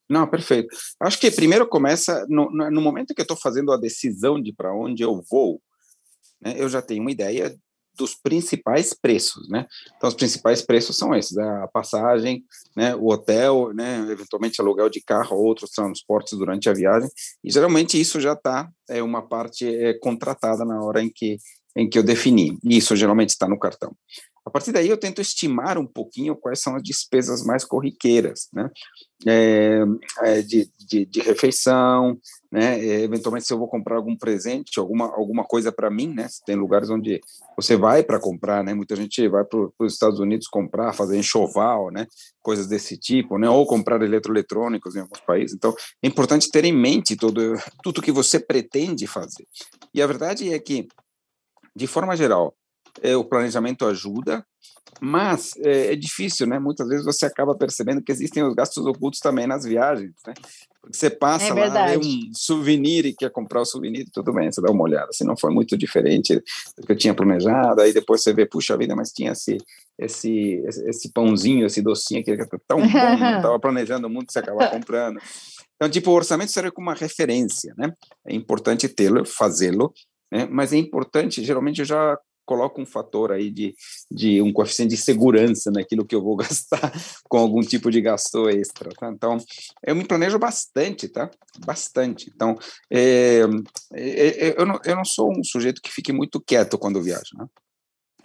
Não, 0.10 0.28
perfeito. 0.28 0.76
Acho 1.00 1.20
que 1.20 1.32
primeiro 1.32 1.68
começa 1.68 2.26
no, 2.30 2.50
no 2.52 2.82
momento 2.82 3.14
que 3.14 3.22
eu 3.22 3.24
estou 3.24 3.38
fazendo 3.38 3.72
a 3.72 3.78
decisão 3.78 4.42
de 4.42 4.54
para 4.54 4.76
onde 4.76 5.02
eu 5.02 5.24
vou, 5.30 5.62
né, 6.42 6.56
eu 6.58 6.70
já 6.70 6.82
tenho 6.82 7.02
uma 7.02 7.12
ideia 7.12 7.56
dos 7.96 8.16
principais 8.16 8.94
preços, 8.94 9.48
né? 9.50 9.68
Então, 9.96 10.08
os 10.08 10.16
principais 10.16 10.62
preços 10.62 10.98
são 10.98 11.14
esses: 11.14 11.38
a 11.38 11.68
passagem, 11.68 12.44
né, 12.76 12.96
o 12.96 13.08
hotel, 13.08 13.72
né, 13.74 14.00
eventualmente 14.10 14.60
aluguel 14.60 14.90
de 14.90 15.02
carro, 15.02 15.38
outros 15.38 15.72
transportes 15.72 16.38
durante 16.38 16.70
a 16.70 16.74
viagem. 16.74 17.10
E 17.44 17.52
geralmente 17.52 18.00
isso 18.00 18.20
já 18.20 18.34
está 18.34 18.70
é 18.90 19.02
uma 19.02 19.22
parte 19.22 19.68
é, 19.68 19.94
contratada 20.00 20.66
na 20.66 20.84
hora 20.84 21.02
em 21.02 21.10
que 21.10 21.38
em 21.76 21.90
que 21.90 21.98
eu 21.98 22.04
defini. 22.04 22.58
Isso 22.64 22.96
geralmente 22.96 23.30
está 23.30 23.48
no 23.48 23.60
cartão. 23.60 23.96
A 24.46 24.50
partir 24.50 24.74
daí, 24.74 24.90
eu 24.90 24.98
tento 24.98 25.22
estimar 25.22 25.78
um 25.78 25.86
pouquinho 25.86 26.36
quais 26.36 26.60
são 26.60 26.76
as 26.76 26.84
despesas 26.84 27.44
mais 27.46 27.64
corriqueiras, 27.64 28.50
né? 28.52 28.70
É, 29.26 29.80
é, 30.22 30.42
de, 30.42 30.70
de, 30.78 31.06
de, 31.06 31.22
refeição, 31.22 32.20
né? 32.52 32.78
É, 32.78 33.04
eventualmente, 33.04 33.48
se 33.48 33.54
eu 33.54 33.58
vou 33.58 33.70
comprar 33.70 33.96
algum 33.96 34.18
presente, 34.18 34.78
alguma, 34.78 35.06
alguma 35.06 35.46
coisa 35.46 35.72
para 35.72 35.90
mim, 35.90 36.14
né? 36.14 36.28
Tem 36.46 36.58
lugares 36.58 36.90
onde 36.90 37.22
você 37.56 37.78
vai 37.78 38.04
para 38.04 38.20
comprar, 38.20 38.62
né? 38.66 38.74
Muita 38.74 38.98
gente 38.98 39.26
vai 39.30 39.46
para 39.46 39.70
os 39.80 39.94
Estados 39.94 40.20
Unidos 40.20 40.48
comprar, 40.48 40.92
fazer 40.92 41.18
enxoval, 41.18 41.90
né? 41.90 42.06
Coisas 42.42 42.68
desse 42.68 42.98
tipo, 42.98 43.38
né? 43.38 43.50
Ou 43.50 43.66
comprar 43.66 44.02
eletroeletrônicos 44.02 44.98
em 44.98 45.00
alguns 45.00 45.22
países. 45.22 45.56
Então, 45.56 45.74
é 46.04 46.08
importante 46.08 46.52
ter 46.52 46.66
em 46.66 46.74
mente 46.74 47.16
todo, 47.16 47.54
tudo 47.82 48.02
que 48.02 48.12
você 48.12 48.42
pretende 48.42 49.08
fazer. 49.08 49.48
E 49.94 50.02
a 50.02 50.08
verdade 50.08 50.54
é 50.54 50.60
que, 50.60 50.86
de 51.76 51.88
forma 51.88 52.16
geral, 52.16 52.56
é, 53.02 53.16
o 53.16 53.24
planejamento 53.24 53.86
ajuda, 53.86 54.46
mas 55.02 55.54
é, 55.58 55.94
é, 55.94 55.96
difícil, 55.96 56.46
né? 56.48 56.60
Muitas 56.60 56.88
vezes 56.88 57.04
você 57.04 57.26
acaba 57.26 57.56
percebendo 57.56 58.02
que 58.02 58.12
existem 58.12 58.44
os 58.44 58.54
gastos 58.54 58.86
ocultos 58.86 59.20
também 59.20 59.48
nas 59.48 59.66
viagens, 59.66 60.14
né? 60.26 60.34
Porque 60.80 60.98
você 60.98 61.10
passa 61.10 61.48
é 61.48 61.54
lá, 61.54 61.88
vê 61.88 61.98
um 61.98 62.34
souvenir 62.34 63.06
e 63.06 63.14
quer 63.14 63.32
comprar 63.32 63.62
o 63.62 63.66
souvenir, 63.66 64.06
tudo 64.14 64.34
bem, 64.34 64.52
você 64.52 64.62
dá 64.62 64.72
uma 64.72 64.84
olhada, 64.84 65.12
se 65.12 65.24
não 65.24 65.36
foi 65.36 65.52
muito 65.54 65.78
diferente 65.78 66.36
do 66.78 66.86
que 66.86 66.92
eu 66.92 66.98
tinha 66.98 67.14
planejado, 67.14 67.82
aí 67.82 67.94
depois 67.94 68.22
você 68.22 68.34
vê, 68.34 68.46
puxa 68.46 68.78
vida, 68.78 68.96
mas 68.96 69.12
tinha 69.12 69.32
esse, 69.32 69.58
esse, 69.98 70.62
esse 70.88 71.12
pãozinho, 71.12 71.66
esse 71.66 71.82
docinho 71.82 72.24
que 72.24 72.32
era 72.32 72.48
tão 72.68 72.80
bom, 72.80 73.18
não 73.18 73.38
estava 73.38 73.60
planejando 73.62 74.10
muito, 74.10 74.32
você 74.32 74.40
acaba 74.40 74.68
comprando. 74.68 75.20
Então, 75.76 75.90
tipo, 75.90 76.12
o 76.12 76.14
orçamento 76.14 76.52
serve 76.52 76.72
como 76.72 76.88
uma 76.90 76.96
referência, 76.96 77.74
né? 77.78 77.92
É 78.28 78.34
importante 78.34 78.88
tê-lo, 78.88 79.26
fazê-lo, 79.26 79.94
né? 80.34 80.48
mas 80.50 80.74
é 80.74 80.78
importante, 80.78 81.44
geralmente 81.44 81.80
eu 81.80 81.86
já 81.86 82.18
coloco 82.46 82.82
um 82.82 82.86
fator 82.86 83.32
aí 83.32 83.50
de, 83.50 83.74
de 84.12 84.42
um 84.42 84.52
coeficiente 84.52 84.96
de 84.96 85.02
segurança 85.02 85.72
naquilo 85.72 86.06
que 86.06 86.16
eu 86.16 86.22
vou 86.22 86.36
gastar 86.38 86.92
com 87.30 87.38
algum 87.38 87.62
tipo 87.62 87.90
de 87.90 88.02
gasto 88.02 88.50
extra, 88.50 88.90
tá? 88.92 89.10
Então, 89.10 89.38
eu 89.86 89.96
me 89.96 90.06
planejo 90.06 90.38
bastante, 90.38 91.08
tá? 91.08 91.30
Bastante. 91.66 92.32
Então, 92.36 92.58
é, 92.92 93.42
é, 93.94 94.60
eu, 94.60 94.66
não, 94.66 94.80
eu 94.84 94.96
não 94.96 95.06
sou 95.06 95.32
um 95.32 95.44
sujeito 95.44 95.82
que 95.82 95.92
fique 95.92 96.12
muito 96.12 96.42
quieto 96.42 96.78
quando 96.78 97.02
viajo, 97.02 97.38
né? 97.38 97.46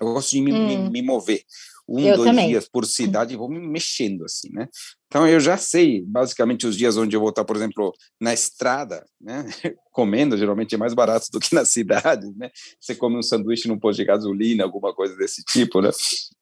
Eu 0.00 0.12
gosto 0.12 0.30
de 0.30 0.40
me, 0.40 0.52
hum. 0.52 0.66
me, 0.66 0.90
me 0.90 1.02
mover 1.02 1.42
um, 1.88 2.00
eu 2.00 2.16
dois 2.16 2.28
também. 2.28 2.48
dias 2.48 2.68
por 2.68 2.84
cidade 2.84 3.32
e 3.32 3.36
vou 3.36 3.48
me 3.48 3.58
mexendo 3.58 4.24
assim, 4.24 4.50
né? 4.52 4.68
Então 5.06 5.26
eu 5.26 5.40
já 5.40 5.56
sei 5.56 6.04
basicamente 6.06 6.66
os 6.66 6.76
dias 6.76 6.98
onde 6.98 7.16
eu 7.16 7.20
vou 7.20 7.30
estar, 7.30 7.44
por 7.44 7.56
exemplo, 7.56 7.94
na 8.20 8.34
estrada, 8.34 9.04
né? 9.18 9.46
Comendo, 9.90 10.36
geralmente 10.36 10.74
é 10.74 10.78
mais 10.78 10.92
barato 10.92 11.28
do 11.32 11.40
que 11.40 11.54
na 11.54 11.64
cidade, 11.64 12.30
né? 12.36 12.50
Você 12.78 12.94
come 12.94 13.16
um 13.16 13.22
sanduíche 13.22 13.68
num 13.68 13.78
posto 13.78 13.98
de 13.98 14.04
gasolina, 14.04 14.64
alguma 14.64 14.94
coisa 14.94 15.16
desse 15.16 15.42
tipo, 15.44 15.80
né? 15.80 15.90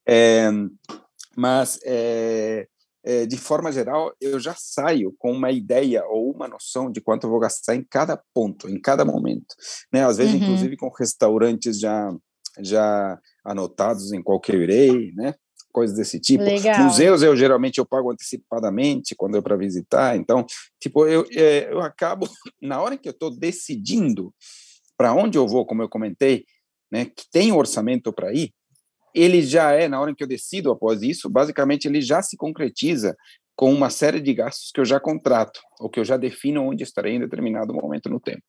É, 0.05 0.51
mas 1.37 1.79
é, 1.85 2.67
é, 3.05 3.25
de 3.25 3.37
forma 3.37 3.71
geral, 3.71 4.13
eu 4.21 4.41
já 4.41 4.55
saio 4.59 5.15
com 5.17 5.31
uma 5.31 5.53
ideia 5.53 6.05
ou 6.09 6.33
uma 6.33 6.49
noção 6.49 6.91
de 6.91 7.01
quanto 7.01 7.25
eu 7.25 7.31
vou 7.31 7.39
gastar 7.39 7.77
em 7.77 7.87
cada 7.89 8.21
ponto, 8.35 8.69
em 8.69 8.81
cada 8.81 9.05
momento, 9.05 9.55
né? 9.93 10.05
Às 10.05 10.17
vezes, 10.17 10.35
uhum. 10.35 10.41
inclusive, 10.41 10.77
com 10.77 10.91
restaurantes 10.91 11.79
já 11.79 12.13
já 12.61 13.19
anotados 13.45 14.13
em 14.13 14.23
qual 14.23 14.41
que 14.41 14.53
eu 14.53 14.63
irei, 14.63 15.13
né? 15.15 15.35
Coisas 15.73 15.97
desse 15.97 16.19
tipo. 16.19 16.43
Legal. 16.43 16.85
Museus 16.85 17.23
eu 17.23 17.37
geralmente 17.37 17.79
eu 17.79 17.87
pago 17.87 18.11
antecipadamente 18.11 19.15
quando 19.15 19.35
eu 19.35 19.43
para 19.43 19.57
visitar, 19.57 20.17
então, 20.17 20.45
tipo, 20.81 21.07
eu, 21.07 21.27
é, 21.33 21.71
eu 21.71 21.81
acabo 21.81 22.27
na 22.61 22.81
hora 22.81 22.97
que 22.97 23.09
eu 23.09 23.13
estou 23.13 23.31
decidindo 23.31 24.33
para 24.97 25.15
onde 25.15 25.37
eu 25.37 25.47
vou, 25.47 25.67
como 25.67 25.83
eu 25.83 25.89
comentei, 25.89 26.45
né, 26.91 27.05
que 27.05 27.25
tem 27.31 27.53
orçamento 27.53 28.13
para 28.13 28.33
ir, 28.33 28.53
ele 29.15 29.43
já 29.43 29.73
é 29.73 29.89
na 29.89 30.01
hora 30.01 30.15
que 30.15 30.23
eu 30.23 30.29
decido 30.29 30.71
após 30.71 31.03
isso, 31.03 31.29
basicamente 31.29 31.87
ele 31.87 32.01
já 32.01 32.23
se 32.23 32.37
concretiza 32.37 33.17
com 33.57 33.73
uma 33.73 33.89
série 33.89 34.21
de 34.21 34.35
gastos 34.35 34.71
que 34.71 34.79
eu 34.79 34.85
já 34.85 35.01
contrato, 35.01 35.59
ou 35.81 35.89
que 35.89 35.99
eu 35.99 36.05
já 36.05 36.19
defino 36.19 36.63
onde 36.63 36.85
estarei 36.85 37.15
em 37.15 37.21
determinado 37.21 37.73
momento 37.73 38.11
no 38.11 38.21
tempo. 38.21 38.43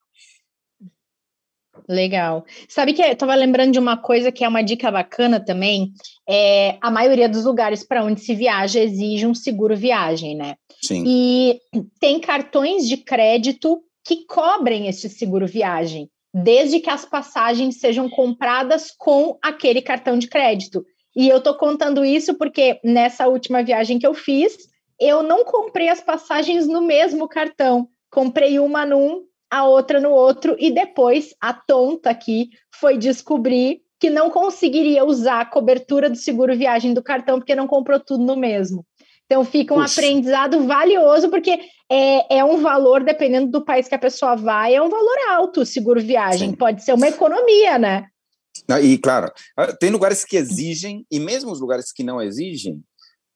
Legal. 1.88 2.46
Sabe 2.68 2.94
que 2.94 3.02
eu 3.02 3.12
estava 3.12 3.36
lembrando 3.36 3.74
de 3.74 3.80
uma 3.80 3.98
coisa 3.98 4.32
que 4.32 4.44
é 4.44 4.48
uma 4.48 4.62
dica 4.62 4.92
bacana 4.92 5.40
também. 5.40 5.92
É, 6.28 6.78
a 6.82 6.92
maioria 6.92 7.28
dos 7.30 7.46
lugares 7.46 7.84
para 7.84 8.04
onde 8.04 8.22
se 8.22 8.34
viaja 8.34 8.80
exige 8.80 9.26
um 9.26 9.36
seguro 9.36 9.76
viagem, 9.76 10.36
né? 10.36 10.56
Sim. 10.82 11.04
E 11.06 11.60
tem 12.00 12.20
cartões 12.20 12.88
de 12.88 12.98
crédito 12.98 13.82
que 14.06 14.26
cobrem 14.26 14.88
esse 14.88 15.10
seguro 15.10 15.46
viagem, 15.46 16.10
desde 16.34 16.80
que 16.80 16.90
as 16.90 17.04
passagens 17.04 17.80
sejam 17.80 18.10
compradas 18.10 18.92
com 18.98 19.38
aquele 19.42 19.82
cartão 19.82 20.18
de 20.18 20.28
crédito. 20.28 20.86
E 21.16 21.28
eu 21.28 21.38
estou 21.38 21.56
contando 21.56 22.06
isso 22.06 22.36
porque 22.36 22.80
nessa 22.84 23.28
última 23.28 23.64
viagem 23.64 24.00
que 24.00 24.08
eu 24.08 24.14
fiz, 24.14 24.56
eu 25.00 25.24
não 25.24 25.44
comprei 25.44 25.90
as 25.90 26.02
passagens 26.02 26.68
no 26.68 26.82
mesmo 26.82 27.28
cartão. 27.28 27.88
Comprei 28.10 28.60
uma 28.60 28.86
num 28.86 29.27
a 29.50 29.66
outra 29.66 30.00
no 30.00 30.10
outro, 30.12 30.56
e 30.60 30.72
depois 30.72 31.34
a 31.40 31.54
tonta 31.54 32.10
aqui 32.10 32.50
foi 32.72 32.98
descobrir 32.98 33.82
que 34.00 34.10
não 34.10 34.30
conseguiria 34.30 35.04
usar 35.04 35.42
a 35.42 35.46
cobertura 35.46 36.10
do 36.10 36.18
seguro 36.18 36.56
viagem 36.56 36.94
do 36.94 37.02
cartão 37.02 37.40
porque 37.40 37.56
não 37.56 37.68
comprou 37.68 38.00
tudo 38.00 38.24
no 38.24 38.36
mesmo. 38.36 38.86
Então 39.26 39.44
fica 39.44 39.74
um 39.74 39.82
Puxa. 39.82 40.00
aprendizado 40.00 40.66
valioso, 40.66 41.30
porque 41.30 41.60
é, 41.92 42.38
é 42.38 42.46
um 42.46 42.62
valor, 42.62 43.04
dependendo 43.04 43.52
do 43.52 43.66
país 43.66 43.88
que 43.88 43.96
a 43.96 44.00
pessoa 44.00 44.36
vai, 44.36 44.76
é 44.76 44.82
um 44.82 44.90
valor 44.90 45.18
alto 45.30 45.62
o 45.62 45.66
seguro 45.66 46.00
viagem. 46.00 46.52
Sim. 46.52 46.56
Pode 46.56 46.84
ser 46.84 46.94
uma 46.94 47.08
economia, 47.08 47.78
né? 47.78 48.06
E 48.82 48.98
claro, 48.98 49.32
ah, 49.56 49.74
tem 49.74 49.90
lugares 49.90 50.24
que 50.24 50.38
exigem, 50.38 51.06
e 51.12 51.20
mesmo 51.20 51.52
os 51.52 51.60
lugares 51.60 51.92
que 51.92 52.04
não 52.04 52.22
exigem, 52.22 52.82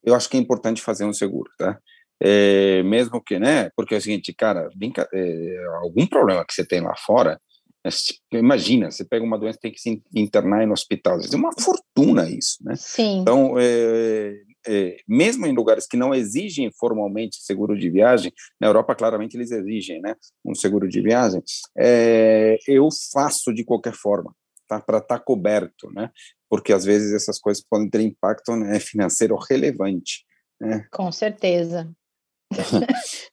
eu 0.04 0.16
acho 0.16 0.30
que 0.30 0.38
é 0.38 0.40
importante 0.40 0.82
fazer 0.82 1.06
um 1.06 1.14
seguro, 1.14 1.50
tá? 1.58 1.78
É, 2.22 2.84
mesmo 2.84 3.22
que, 3.22 3.40
né? 3.40 3.72
Porque 3.76 3.96
é 3.96 3.98
o 3.98 4.02
seguinte, 4.02 4.32
cara, 4.32 4.70
brinca, 4.76 5.10
é, 5.12 5.66
algum 5.82 6.06
problema 6.06 6.46
que 6.46 6.54
você 6.54 6.64
tem 6.64 6.80
lá 6.80 6.96
fora, 6.96 7.42
né, 7.84 7.92
imagina, 8.34 8.92
você 8.92 9.04
pega 9.04 9.26
uma 9.26 9.40
doença 9.40 9.58
tem 9.60 9.72
que 9.72 9.82
se 9.82 10.04
internar 10.14 10.66
no 10.68 10.74
hospital, 10.74 11.20
é 11.20 11.36
uma 11.36 11.52
fortuna 11.60 12.30
isso, 12.30 12.58
né? 12.62 12.76
Sim. 12.76 13.22
Então, 13.22 13.56
é, 13.58 14.36
é, 14.68 14.98
mesmo 15.08 15.48
em 15.48 15.56
lugares 15.56 15.88
que 15.88 15.98
não 15.98 16.14
exigem 16.14 16.72
formalmente 16.80 17.38
seguro 17.38 17.76
de 17.76 17.90
viagem, 17.90 18.32
na 18.60 18.68
Europa 18.68 18.94
claramente 18.94 19.36
eles 19.36 19.50
exigem, 19.50 20.00
né, 20.00 20.16
um 20.46 20.54
seguro 20.54 20.88
de 20.88 21.02
viagem, 21.02 21.42
é, 21.76 22.60
eu 22.68 22.88
faço 23.12 23.52
de 23.52 23.64
qualquer 23.64 23.94
forma, 23.94 24.32
tá, 24.68 24.80
para 24.80 25.00
estar 25.00 25.18
tá 25.18 25.24
coberto, 25.24 25.92
né, 25.92 26.12
porque 26.48 26.72
às 26.72 26.86
vezes 26.86 27.14
essas 27.14 27.40
coisas 27.40 27.64
podem 27.68 27.90
ter 27.90 28.02
impacto 28.02 28.56
né, 28.56 28.80
financeiro 28.80 29.36
relevante. 29.50 30.24
Né? 30.60 30.86
Com 30.92 31.12
certeza. 31.12 31.92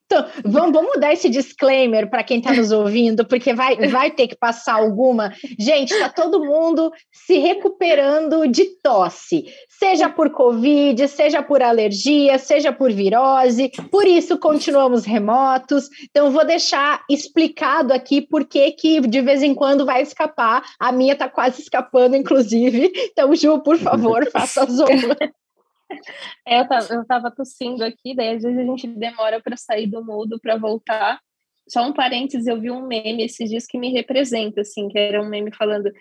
Então, 0.06 0.26
vamos, 0.44 0.72
vamos 0.72 0.94
mudar 0.94 1.12
esse 1.12 1.28
disclaimer 1.28 2.08
para 2.08 2.22
quem 2.22 2.38
está 2.38 2.52
nos 2.52 2.70
ouvindo, 2.70 3.26
porque 3.26 3.52
vai, 3.52 3.76
vai 3.88 4.10
ter 4.10 4.28
que 4.28 4.36
passar 4.36 4.74
alguma. 4.74 5.32
Gente, 5.58 5.92
está 5.92 6.08
todo 6.08 6.44
mundo 6.44 6.92
se 7.12 7.38
recuperando 7.38 8.46
de 8.46 8.64
tosse, 8.82 9.46
seja 9.68 10.08
por 10.08 10.30
Covid, 10.30 11.08
seja 11.08 11.42
por 11.42 11.62
alergia, 11.62 12.38
seja 12.38 12.72
por 12.72 12.92
virose, 12.92 13.70
por 13.90 14.06
isso 14.06 14.38
continuamos 14.38 15.04
remotos. 15.04 15.88
Então, 16.10 16.30
vou 16.30 16.44
deixar 16.44 17.02
explicado 17.10 17.92
aqui 17.92 18.22
por 18.22 18.44
que, 18.44 18.74
de 19.00 19.20
vez 19.20 19.42
em 19.42 19.54
quando 19.54 19.84
vai 19.84 20.02
escapar. 20.02 20.62
A 20.78 20.92
minha 20.92 21.12
está 21.12 21.28
quase 21.28 21.60
escapando, 21.60 22.16
inclusive. 22.16 22.92
Então, 23.10 23.34
Ju, 23.34 23.60
por 23.62 23.76
favor, 23.78 24.28
faça 24.32 24.62
as 24.62 24.78
honras. 24.78 25.18
É, 26.46 26.60
eu, 26.60 26.68
tava, 26.68 26.94
eu 26.94 27.06
tava 27.06 27.30
tossindo 27.30 27.84
aqui, 27.84 28.14
daí 28.14 28.36
às 28.36 28.42
vezes 28.42 28.58
a 28.58 28.64
gente 28.64 28.86
demora 28.88 29.40
para 29.40 29.56
sair 29.56 29.86
do 29.86 30.04
mudo 30.04 30.38
para 30.40 30.56
voltar. 30.56 31.20
Só 31.68 31.86
um 31.86 31.92
parênteses, 31.92 32.46
eu 32.46 32.58
vi 32.58 32.70
um 32.70 32.86
meme 32.86 33.22
esses 33.22 33.50
dias 33.50 33.66
que 33.66 33.76
me 33.76 33.92
representa, 33.92 34.62
assim, 34.62 34.88
que 34.88 34.98
era 34.98 35.20
um 35.20 35.28
meme 35.28 35.52
falando 35.54 35.92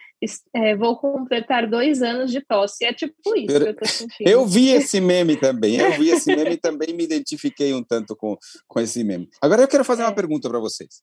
é, 0.56 0.76
vou 0.78 0.96
completar 0.96 1.70
dois 1.70 2.02
anos 2.02 2.32
de 2.32 2.40
tosse. 2.40 2.86
É 2.86 2.94
tipo 2.94 3.14
isso 3.36 3.58
eu, 3.58 3.62
que 3.62 3.70
eu 3.70 3.76
tô 3.76 3.86
sentindo. 3.86 4.30
Eu 4.30 4.46
vi 4.46 4.70
esse 4.70 5.02
meme 5.02 5.36
também, 5.36 5.76
eu 5.76 5.92
vi 5.98 6.10
esse 6.10 6.34
meme 6.34 6.56
também 6.56 6.94
me 6.94 7.04
identifiquei 7.04 7.74
um 7.74 7.84
tanto 7.84 8.16
com, 8.16 8.38
com 8.66 8.80
esse 8.80 9.04
meme. 9.04 9.28
Agora 9.42 9.62
eu 9.62 9.68
quero 9.68 9.84
fazer 9.84 10.04
é. 10.04 10.06
uma 10.06 10.16
pergunta 10.16 10.48
para 10.48 10.60
vocês. 10.60 11.02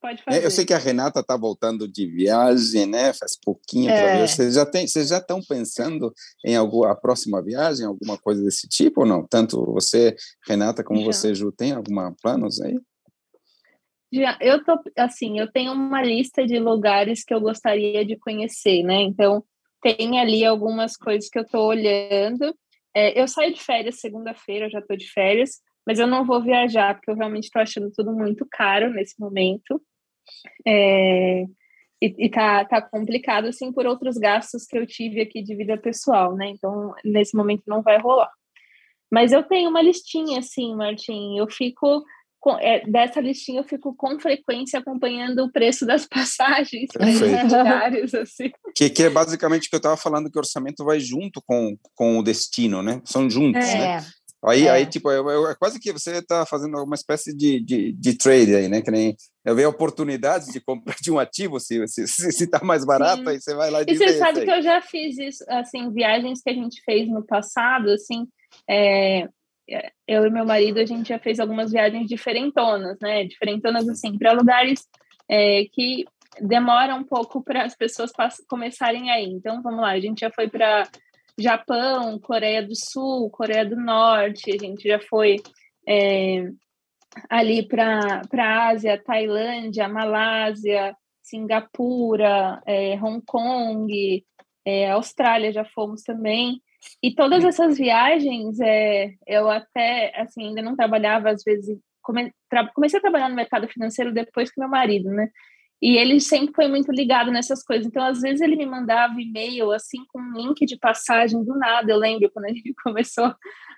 Pode 0.00 0.22
fazer. 0.22 0.42
Eu 0.42 0.50
sei 0.50 0.64
que 0.64 0.72
a 0.72 0.78
Renata 0.78 1.20
está 1.20 1.36
voltando 1.36 1.86
de 1.86 2.06
viagem, 2.06 2.86
né? 2.86 3.12
Faz 3.12 3.38
pouquinho 3.38 3.90
é. 3.90 4.26
Vocês 4.26 4.54
já 4.54 4.64
tem, 4.64 4.86
vocês 4.86 5.08
já 5.08 5.18
estão 5.18 5.40
pensando 5.46 6.12
em 6.44 6.56
alguma 6.56 6.92
a 6.92 6.96
próxima 6.96 7.42
viagem, 7.42 7.84
alguma 7.84 8.16
coisa 8.16 8.42
desse 8.42 8.66
tipo 8.66 9.02
ou 9.02 9.06
não? 9.06 9.26
Tanto 9.26 9.62
você, 9.66 10.16
Renata, 10.48 10.82
como 10.82 11.00
já. 11.00 11.06
você, 11.06 11.34
Ju, 11.34 11.52
tem 11.52 11.72
alguma 11.72 12.14
planos 12.22 12.60
aí? 12.62 12.80
Já, 14.12 14.38
eu 14.40 14.64
tô 14.64 14.76
assim, 14.96 15.38
eu 15.38 15.52
tenho 15.52 15.72
uma 15.72 16.02
lista 16.02 16.46
de 16.46 16.58
lugares 16.58 17.22
que 17.22 17.32
eu 17.32 17.40
gostaria 17.40 18.04
de 18.04 18.16
conhecer, 18.18 18.82
né? 18.82 19.02
Então, 19.02 19.44
tem 19.82 20.18
ali 20.18 20.44
algumas 20.44 20.96
coisas 20.96 21.28
que 21.28 21.38
eu 21.38 21.42
estou 21.42 21.66
olhando. 21.66 22.54
É, 22.96 23.20
eu 23.20 23.28
saio 23.28 23.52
de 23.52 23.62
férias 23.62 24.00
segunda-feira, 24.00 24.66
eu 24.66 24.70
já 24.70 24.78
estou 24.80 24.96
de 24.96 25.08
férias, 25.08 25.60
mas 25.86 25.98
eu 25.98 26.06
não 26.06 26.24
vou 26.24 26.42
viajar, 26.42 26.94
porque 26.94 27.10
eu 27.10 27.14
realmente 27.14 27.44
estou 27.44 27.62
achando 27.62 27.90
tudo 27.92 28.12
muito 28.12 28.46
caro 28.50 28.90
nesse 28.90 29.14
momento. 29.20 29.80
É, 30.66 31.44
e, 32.02 32.26
e 32.26 32.30
tá, 32.30 32.64
tá 32.64 32.80
complicado, 32.80 33.46
assim, 33.46 33.72
por 33.72 33.86
outros 33.86 34.16
gastos 34.16 34.64
que 34.66 34.78
eu 34.78 34.86
tive 34.86 35.20
aqui 35.20 35.42
de 35.42 35.54
vida 35.54 35.76
pessoal, 35.76 36.34
né? 36.34 36.48
Então, 36.48 36.94
nesse 37.04 37.36
momento 37.36 37.62
não 37.66 37.82
vai 37.82 37.98
rolar. 37.98 38.30
Mas 39.12 39.32
eu 39.32 39.42
tenho 39.42 39.68
uma 39.68 39.82
listinha, 39.82 40.38
assim, 40.38 40.74
Martim. 40.74 41.36
Eu 41.36 41.48
fico 41.50 42.04
é, 42.58 42.86
dessa 42.88 43.20
listinha 43.20 43.60
eu 43.60 43.64
fico 43.64 43.94
com 43.94 44.18
frequência 44.18 44.78
acompanhando 44.78 45.44
o 45.44 45.52
preço 45.52 45.84
das 45.84 46.06
passagens 46.08 46.88
lugares, 47.44 48.14
assim. 48.14 48.50
Que, 48.74 48.88
que 48.88 49.02
é 49.02 49.10
basicamente 49.10 49.66
o 49.66 49.68
que 49.68 49.76
eu 49.76 49.78
estava 49.78 49.96
falando, 49.96 50.30
que 50.30 50.38
o 50.38 50.40
orçamento 50.40 50.84
vai 50.84 50.98
junto 50.98 51.42
com, 51.44 51.76
com 51.94 52.18
o 52.18 52.22
destino, 52.22 52.82
né? 52.82 53.02
São 53.04 53.28
juntos, 53.28 53.68
é. 53.68 53.78
né? 53.78 54.06
Aí, 54.42 54.66
é. 54.66 54.70
aí 54.70 54.86
tipo, 54.86 55.10
é, 55.10 55.18
é, 55.18 55.54
quase 55.54 55.78
que 55.78 55.92
você 55.92 56.18
está 56.18 56.46
fazendo 56.46 56.82
uma 56.82 56.94
espécie 56.94 57.36
de, 57.36 57.60
de, 57.60 57.92
de, 57.92 58.16
trade 58.16 58.54
aí, 58.54 58.68
né? 58.68 58.80
Que 58.80 58.90
nem 58.90 59.14
eu 59.44 59.54
vejo 59.54 59.68
oportunidades 59.68 60.48
de 60.48 60.60
comprar 60.60 60.96
de 61.00 61.10
um 61.10 61.18
ativo, 61.18 61.60
se 61.60 61.82
está 61.82 62.06
se, 62.06 62.32
se, 62.32 62.46
tá 62.46 62.60
mais 62.62 62.84
barato, 62.84 63.22
Sim. 63.22 63.28
aí 63.28 63.40
você 63.40 63.54
vai 63.54 63.70
lá 63.70 63.82
e 63.82 63.84
E 63.86 63.96
você 63.96 64.18
sabe 64.18 64.44
que 64.44 64.50
eu 64.50 64.62
já 64.62 64.80
fiz 64.80 65.18
isso, 65.18 65.44
assim, 65.48 65.92
viagens 65.92 66.42
que 66.42 66.48
a 66.48 66.54
gente 66.54 66.82
fez 66.82 67.08
no 67.08 67.22
passado, 67.22 67.90
assim, 67.90 68.26
é, 68.68 69.28
eu 70.08 70.26
e 70.26 70.30
meu 70.30 70.46
marido, 70.46 70.80
a 70.80 70.86
gente 70.86 71.10
já 71.10 71.18
fez 71.18 71.38
algumas 71.38 71.70
viagens 71.70 72.08
diferentonas, 72.08 72.96
né? 73.00 73.24
Diferentonas, 73.24 73.86
assim, 73.88 74.16
para 74.16 74.32
lugares 74.32 74.86
é, 75.28 75.66
que 75.72 76.06
demora 76.40 76.94
um 76.94 77.04
pouco 77.04 77.42
para 77.42 77.64
as 77.64 77.76
pessoas 77.76 78.10
começarem 78.48 79.10
aí. 79.10 79.26
Então, 79.26 79.62
vamos 79.62 79.80
lá, 79.80 79.90
a 79.90 80.00
gente 80.00 80.20
já 80.20 80.30
foi 80.30 80.48
para 80.48 80.88
Japão, 81.40 82.18
Coreia 82.18 82.62
do 82.62 82.74
Sul, 82.74 83.30
Coreia 83.30 83.64
do 83.64 83.76
Norte, 83.76 84.50
a 84.52 84.58
gente 84.58 84.88
já 84.88 84.98
foi 84.98 85.36
é, 85.88 86.48
ali 87.28 87.66
para 87.66 88.22
a 88.32 88.68
Ásia, 88.68 89.02
Tailândia, 89.02 89.88
Malásia, 89.88 90.94
Singapura, 91.22 92.60
é, 92.66 92.94
Hong 93.02 93.22
Kong, 93.24 94.24
é, 94.64 94.90
Austrália 94.90 95.52
já 95.52 95.64
fomos 95.64 96.02
também. 96.02 96.60
E 97.02 97.14
todas 97.14 97.44
essas 97.44 97.76
viagens, 97.76 98.58
é, 98.60 99.12
eu 99.26 99.50
até, 99.50 100.12
assim, 100.18 100.48
ainda 100.48 100.62
não 100.62 100.76
trabalhava, 100.76 101.30
às 101.30 101.42
vezes, 101.44 101.78
come, 102.02 102.32
tra, 102.48 102.70
comecei 102.72 102.98
a 102.98 103.02
trabalhar 103.02 103.28
no 103.28 103.36
mercado 103.36 103.68
financeiro 103.68 104.12
depois 104.12 104.50
que 104.50 104.60
meu 104.60 104.68
marido, 104.68 105.10
né? 105.10 105.28
E 105.82 105.96
ele 105.96 106.20
sempre 106.20 106.54
foi 106.54 106.68
muito 106.68 106.92
ligado 106.92 107.30
nessas 107.30 107.62
coisas. 107.62 107.86
Então, 107.86 108.04
às 108.04 108.20
vezes, 108.20 108.40
ele 108.40 108.56
me 108.56 108.66
mandava 108.66 109.20
e-mail, 109.20 109.72
assim, 109.72 110.04
com 110.08 110.20
um 110.20 110.32
link 110.32 110.66
de 110.66 110.76
passagem 110.78 111.42
do 111.42 111.56
nada. 111.56 111.90
Eu 111.90 111.96
lembro 111.96 112.30
quando 112.30 112.46
a 112.46 112.52
gente 112.52 112.74
começou 112.84 113.34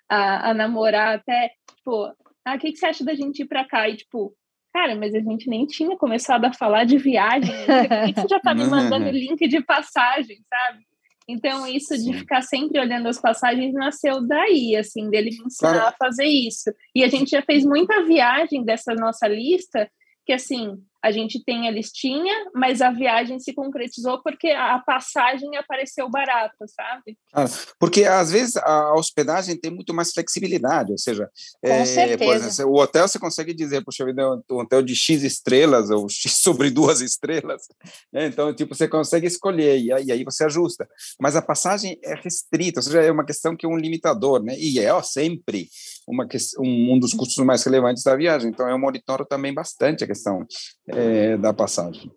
a, 0.08 0.50
a 0.50 0.54
namorar, 0.54 1.16
até, 1.16 1.50
tipo, 1.76 2.12
ah, 2.44 2.56
o 2.56 2.58
que, 2.58 2.72
que 2.72 2.78
você 2.78 2.86
acha 2.86 3.04
da 3.04 3.14
gente 3.14 3.42
ir 3.42 3.46
para 3.46 3.64
cá? 3.64 3.88
E, 3.88 3.96
tipo, 3.96 4.34
cara, 4.72 4.96
mas 4.96 5.14
a 5.14 5.20
gente 5.20 5.48
nem 5.48 5.64
tinha 5.64 5.96
começado 5.96 6.44
a 6.44 6.52
falar 6.52 6.84
de 6.84 6.98
viagem. 6.98 7.54
Por 7.54 8.06
que, 8.06 8.12
que 8.14 8.20
você 8.20 8.28
já 8.28 8.40
tá 8.40 8.54
me 8.54 8.64
mandando 8.66 9.10
link 9.10 9.46
de 9.46 9.62
passagem, 9.62 10.38
sabe? 10.48 10.84
Então, 11.28 11.66
isso 11.68 11.96
de 11.96 12.12
ficar 12.14 12.42
sempre 12.42 12.80
olhando 12.80 13.06
as 13.06 13.20
passagens 13.20 13.72
nasceu 13.74 14.26
daí, 14.26 14.74
assim, 14.74 15.08
dele 15.08 15.30
me 15.30 15.46
ensinar 15.46 15.72
claro. 15.72 15.86
a 15.88 15.92
fazer 15.92 16.26
isso. 16.26 16.72
E 16.94 17.04
a 17.04 17.08
gente 17.08 17.30
já 17.30 17.42
fez 17.42 17.64
muita 17.64 18.04
viagem 18.04 18.64
dessa 18.64 18.92
nossa 18.94 19.28
lista, 19.28 19.88
que 20.26 20.32
assim, 20.32 20.76
a 21.02 21.10
gente 21.10 21.42
tem 21.44 21.66
a 21.66 21.70
listinha, 21.70 22.32
mas 22.54 22.80
a 22.80 22.90
viagem 22.90 23.38
se 23.40 23.52
concretizou 23.52 24.22
porque 24.22 24.48
a 24.48 24.78
passagem 24.78 25.56
apareceu 25.56 26.08
barata, 26.08 26.64
sabe? 26.68 27.18
Ah, 27.34 27.46
porque 27.78 28.04
às 28.04 28.30
vezes 28.30 28.56
a 28.56 28.94
hospedagem 28.94 29.56
tem 29.56 29.70
muito 29.70 29.92
mais 29.92 30.12
flexibilidade, 30.12 30.92
ou 30.92 30.98
seja, 30.98 31.28
é, 31.62 31.82
exemplo, 31.82 32.72
o 32.72 32.80
hotel 32.80 33.08
você 33.08 33.18
consegue 33.18 33.52
dizer, 33.52 33.84
puxa 33.84 34.04
vida, 34.04 34.22
um 34.50 34.58
hotel 34.58 34.82
de 34.82 34.94
X 34.94 35.22
estrelas 35.22 35.90
ou 35.90 36.08
X 36.08 36.32
sobre 36.42 36.70
duas 36.70 37.00
estrelas, 37.00 37.62
né? 38.12 38.26
então 38.26 38.54
tipo 38.54 38.74
você 38.74 38.86
consegue 38.86 39.26
escolher 39.26 39.78
e 39.78 39.92
aí, 39.92 40.04
e 40.04 40.12
aí, 40.12 40.24
você 40.24 40.44
ajusta. 40.44 40.88
Mas 41.20 41.36
a 41.36 41.42
passagem 41.42 41.98
é 42.02 42.14
restrita, 42.14 42.80
ou 42.80 42.82
seja, 42.82 43.02
é 43.02 43.10
uma 43.10 43.24
questão 43.24 43.56
que 43.56 43.66
é 43.66 43.68
um 43.68 43.76
limitador, 43.76 44.42
né? 44.42 44.56
E 44.58 44.78
é 44.78 44.92
ó, 44.92 45.02
sempre 45.02 45.68
uma 46.06 46.26
um, 46.58 46.94
um 46.94 46.98
dos 46.98 47.12
custos 47.12 47.44
mais 47.44 47.64
relevantes 47.64 48.02
da 48.02 48.16
viagem. 48.16 48.50
Então 48.50 48.68
eu 48.68 48.78
monitoro 48.78 49.24
também 49.24 49.52
bastante 49.54 50.04
a 50.04 50.06
questão 50.06 50.46
é, 50.88 51.36
da 51.36 51.52
passagem. 51.52 52.10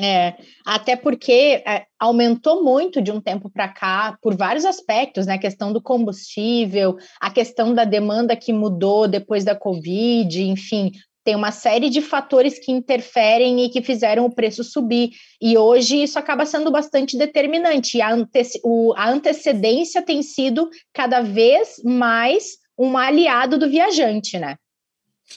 É, 0.00 0.36
até 0.64 0.94
porque 0.94 1.60
é, 1.66 1.84
aumentou 1.98 2.62
muito 2.62 3.02
de 3.02 3.10
um 3.10 3.20
tempo 3.20 3.50
para 3.50 3.66
cá 3.66 4.16
por 4.22 4.36
vários 4.36 4.64
aspectos, 4.64 5.26
né? 5.26 5.34
A 5.34 5.38
questão 5.38 5.72
do 5.72 5.82
combustível, 5.82 6.96
a 7.20 7.32
questão 7.32 7.74
da 7.74 7.84
demanda 7.84 8.36
que 8.36 8.52
mudou 8.52 9.08
depois 9.08 9.44
da 9.44 9.56
Covid, 9.56 10.40
enfim, 10.40 10.92
tem 11.24 11.34
uma 11.34 11.50
série 11.50 11.90
de 11.90 12.00
fatores 12.00 12.60
que 12.60 12.70
interferem 12.70 13.64
e 13.64 13.68
que 13.68 13.82
fizeram 13.82 14.24
o 14.24 14.34
preço 14.34 14.62
subir. 14.62 15.10
E 15.42 15.58
hoje 15.58 16.02
isso 16.02 16.16
acaba 16.16 16.46
sendo 16.46 16.70
bastante 16.70 17.18
determinante. 17.18 18.00
A, 18.00 18.14
ante 18.14 18.44
o, 18.64 18.94
a 18.96 19.10
antecedência 19.10 20.00
tem 20.00 20.22
sido 20.22 20.70
cada 20.94 21.20
vez 21.20 21.82
mais 21.84 22.56
um 22.78 22.96
aliado 22.96 23.58
do 23.58 23.68
viajante, 23.68 24.38
né? 24.38 24.56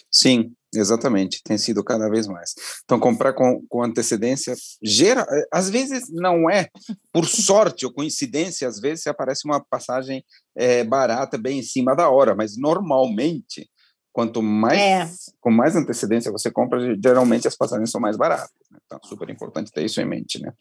Sim, 0.10 0.54
Exatamente, 0.74 1.42
tem 1.44 1.58
sido 1.58 1.84
cada 1.84 2.10
vez 2.10 2.28
mais. 2.28 2.56
Então, 2.86 2.98
comprar 2.98 3.34
com, 3.34 3.62
com 3.68 3.84
antecedência, 3.84 4.56
gera, 4.82 5.28
às 5.52 5.70
vezes 5.70 6.10
não 6.10 6.50
é 6.50 6.70
por 7.12 7.28
sorte 7.28 7.86
ou 7.86 7.92
coincidência, 7.92 8.68
às 8.68 8.80
vezes 8.80 9.06
aparece 9.06 9.46
uma 9.46 9.60
passagem 9.60 10.24
é, 10.56 10.86
barata 10.86 11.38
bem 11.38 11.60
em 11.60 11.64
cima 11.64 11.94
da 11.94 12.10
hora, 12.10 12.34
mas 12.34 12.58
normalmente, 12.58 13.70
quanto 14.14 14.42
mais 14.42 14.80
é. 14.80 15.10
com 15.42 15.52
mais 15.52 15.76
antecedência 15.76 16.32
você 16.32 16.50
compra, 16.50 16.80
geralmente 17.04 17.50
as 17.50 17.58
passagens 17.58 17.92
são 17.92 18.00
mais 18.00 18.16
baratas. 18.16 18.50
Né? 18.72 18.80
Então, 18.86 19.00
super 19.04 19.30
importante 19.30 19.74
ter 19.74 19.84
isso 19.84 20.00
em 20.00 20.06
mente, 20.06 20.42
né? 20.42 20.54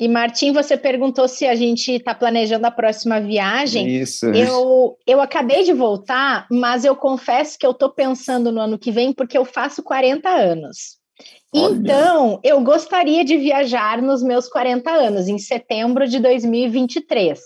E 0.00 0.08
Martim, 0.08 0.50
você 0.50 0.78
perguntou 0.78 1.28
se 1.28 1.46
a 1.46 1.54
gente 1.54 1.92
está 1.92 2.14
planejando 2.14 2.66
a 2.66 2.70
próxima 2.70 3.20
viagem. 3.20 4.00
Isso. 4.00 4.24
Eu, 4.28 4.96
eu 5.06 5.20
acabei 5.20 5.62
de 5.62 5.74
voltar, 5.74 6.46
mas 6.50 6.86
eu 6.86 6.96
confesso 6.96 7.58
que 7.58 7.66
eu 7.66 7.72
estou 7.72 7.90
pensando 7.90 8.50
no 8.50 8.62
ano 8.62 8.78
que 8.78 8.90
vem 8.90 9.12
porque 9.12 9.36
eu 9.36 9.44
faço 9.44 9.82
40 9.82 10.26
anos. 10.26 10.98
Olha. 11.54 11.74
Então, 11.74 12.40
eu 12.42 12.62
gostaria 12.62 13.22
de 13.22 13.36
viajar 13.36 14.00
nos 14.00 14.22
meus 14.22 14.48
40 14.48 14.90
anos, 14.90 15.28
em 15.28 15.36
setembro 15.36 16.08
de 16.08 16.18
2023. 16.18 17.38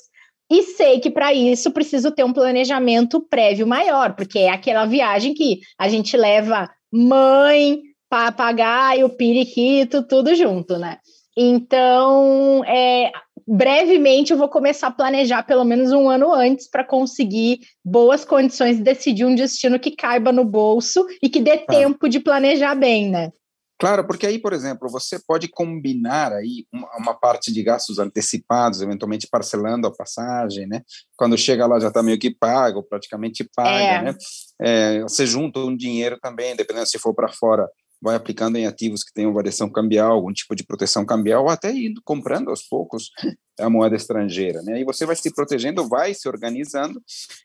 E 0.49 0.63
sei 0.63 1.01
que 1.01 1.11
para 1.11 1.35
isso 1.35 1.73
preciso 1.73 2.13
ter 2.13 2.23
um 2.23 2.33
planejamento 2.33 3.21
prévio 3.29 3.67
maior, 3.67 4.15
porque 4.15 4.39
é 4.39 4.51
aquela 4.51 4.85
viagem 4.85 5.35
que 5.35 5.59
a 5.77 5.89
gente 5.89 6.17
leva 6.17 6.71
mãe, 6.93 7.81
papagaio, 8.09 9.09
periquito, 9.09 10.07
tudo 10.07 10.37
junto, 10.37 10.79
né? 10.79 10.99
Então, 11.37 12.65
é, 12.65 13.11
brevemente 13.47 14.33
eu 14.33 14.39
vou 14.39 14.49
começar 14.49 14.89
a 14.89 14.93
planejar 14.93 15.43
pelo 15.43 15.65
menos 15.65 15.93
um 15.93 16.09
ano 16.09 16.33
antes 16.33 16.69
para 16.69 16.85
conseguir 16.85 17.61
boas 17.85 18.25
condições 18.25 18.77
de 18.77 18.83
decidir 18.83 19.25
um 19.25 19.35
destino 19.35 19.79
que 19.79 19.91
caiba 19.91 20.31
no 20.31 20.45
bolso 20.45 21.07
e 21.23 21.29
que 21.29 21.41
dê 21.41 21.59
tempo 21.59 22.09
de 22.09 22.21
planejar 22.21 22.75
bem, 22.75 23.11
né? 23.11 23.33
Claro, 23.77 24.07
porque 24.07 24.27
aí, 24.27 24.39
por 24.39 24.53
exemplo, 24.53 24.89
você 24.89 25.19
pode 25.19 25.49
combinar 25.49 26.33
aí 26.33 26.65
uma, 26.73 26.89
uma, 26.97 27.15
parte 27.15 27.53
de 27.53 27.61
gastos 27.63 27.99
antecipados, 27.99 28.81
eventualmente 28.81 29.27
parcelando 29.29 29.89
a 29.89 29.93
passagem, 29.93 30.67
né? 30.67 30.83
Quando 31.17 31.37
chega 31.37 31.67
lá 31.67 31.81
já 31.81 31.89
está 31.89 32.01
meio 32.03 32.19
que 32.19 32.31
pago, 32.31 32.85
praticamente 32.85 33.45
paga, 33.55 33.85
é. 33.85 34.03
né? 34.03 34.15
É, 34.63 35.03
você 35.03 35.27
junta 35.27 35.59
um 35.59 35.77
dinheiro 35.77 36.19
também, 36.21 36.55
dependendo 36.55 36.87
se 36.87 37.01
for 37.01 37.13
para 37.13 37.29
fora, 37.29 37.69
vai 38.05 38.15
aplicando 38.15 38.57
em 38.57 38.67
ativos 38.67 39.03
que 39.03 39.13
tenham 39.15 39.33
variação 39.33 39.69
cambial, 39.71 40.13
algum 40.13 40.33
tipo 40.33 40.55
de 40.55 40.63
proteção 40.63 41.07
cambial, 41.07 41.45
ou 41.45 41.49
até 41.49 41.73
indo 41.73 42.03
comprando 42.05 42.51
aos 42.51 42.63
poucos 42.63 43.11
a 43.59 43.71
moeda 43.71 43.97
estrangeira, 43.97 44.61
né? 44.63 44.81
E 44.81 44.85
você 44.85 45.07
vai 45.07 45.17
se 45.17 45.33
protegendo, 45.33 45.89
vai 45.89 46.13
se 46.13 46.29
organizando, 46.29 47.01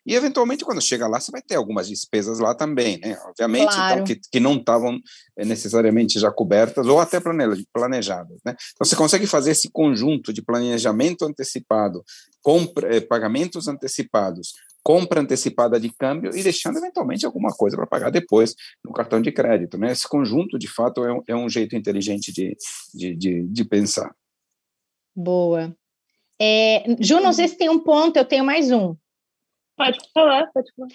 e 0.06 0.16
eventualmente 0.16 0.66
quando 0.66 0.82
chega 0.82 1.08
lá, 1.08 1.20
você 1.20 1.32
vai 1.32 1.42
ter 1.42 1.56
algumas 1.56 1.88
despesas 1.88 2.40
lá 2.40 2.54
também, 2.54 3.00
né? 3.00 3.18
Obviamente, 3.26 3.64
então, 3.64 3.76
claro. 3.76 4.02
então, 4.02 4.06
que, 4.06 4.20
que 4.32 4.40
não 4.40 4.56
estavam 4.56 5.00
eh, 5.38 5.46
necessariamente 5.46 6.20
já 6.20 6.32
cobertas 6.32 6.88
ou 6.88 7.00
até 7.00 7.22
planejadas, 7.72 8.40
né? 8.44 8.56
Então, 8.74 8.86
você 8.86 8.96
consegue 8.96 9.28
fazer 9.28 9.52
esse 9.52 9.70
conjunto 9.72 10.34
de 10.34 10.42
planejamento 10.42 11.26
antecipado, 11.26 12.04
compra, 12.42 12.96
eh, 12.96 13.00
pagamentos 13.00 13.68
antecipados, 13.68 14.54
compra 14.90 15.22
antecipada 15.22 15.80
de 15.80 15.94
câmbio 15.94 16.36
e 16.36 16.42
deixando 16.42 16.80
eventualmente 16.80 17.24
alguma 17.24 17.56
coisa 17.56 17.78
para 17.78 17.86
pagar 17.86 18.10
depois 18.10 18.56
no 18.84 18.92
cartão 18.92 19.22
de 19.22 19.32
crédito. 19.32 19.78
Né? 19.78 19.92
Esse 19.92 20.10
conjunto, 20.10 20.58
de 20.58 20.68
fato, 20.68 21.06
é 21.06 21.14
um, 21.14 21.22
é 21.28 21.36
um 21.36 21.48
jeito 21.48 21.76
inteligente 21.76 22.34
de, 22.34 22.58
de, 22.96 23.16
de, 23.16 23.48
de 23.48 23.66
pensar. 23.66 24.12
Boa. 25.16 25.78
É, 26.42 26.84
Ju, 27.00 27.20
não 27.20 27.32
sei 27.32 27.48
se 27.48 27.56
tem 27.56 27.70
um 27.70 27.78
ponto, 27.78 28.18
eu 28.18 28.26
tenho 28.26 28.44
mais 28.44 28.72
um. 28.72 28.96
Pode 29.78 30.00
falar, 30.12 30.48
pode 30.52 30.72
falar. 30.76 30.90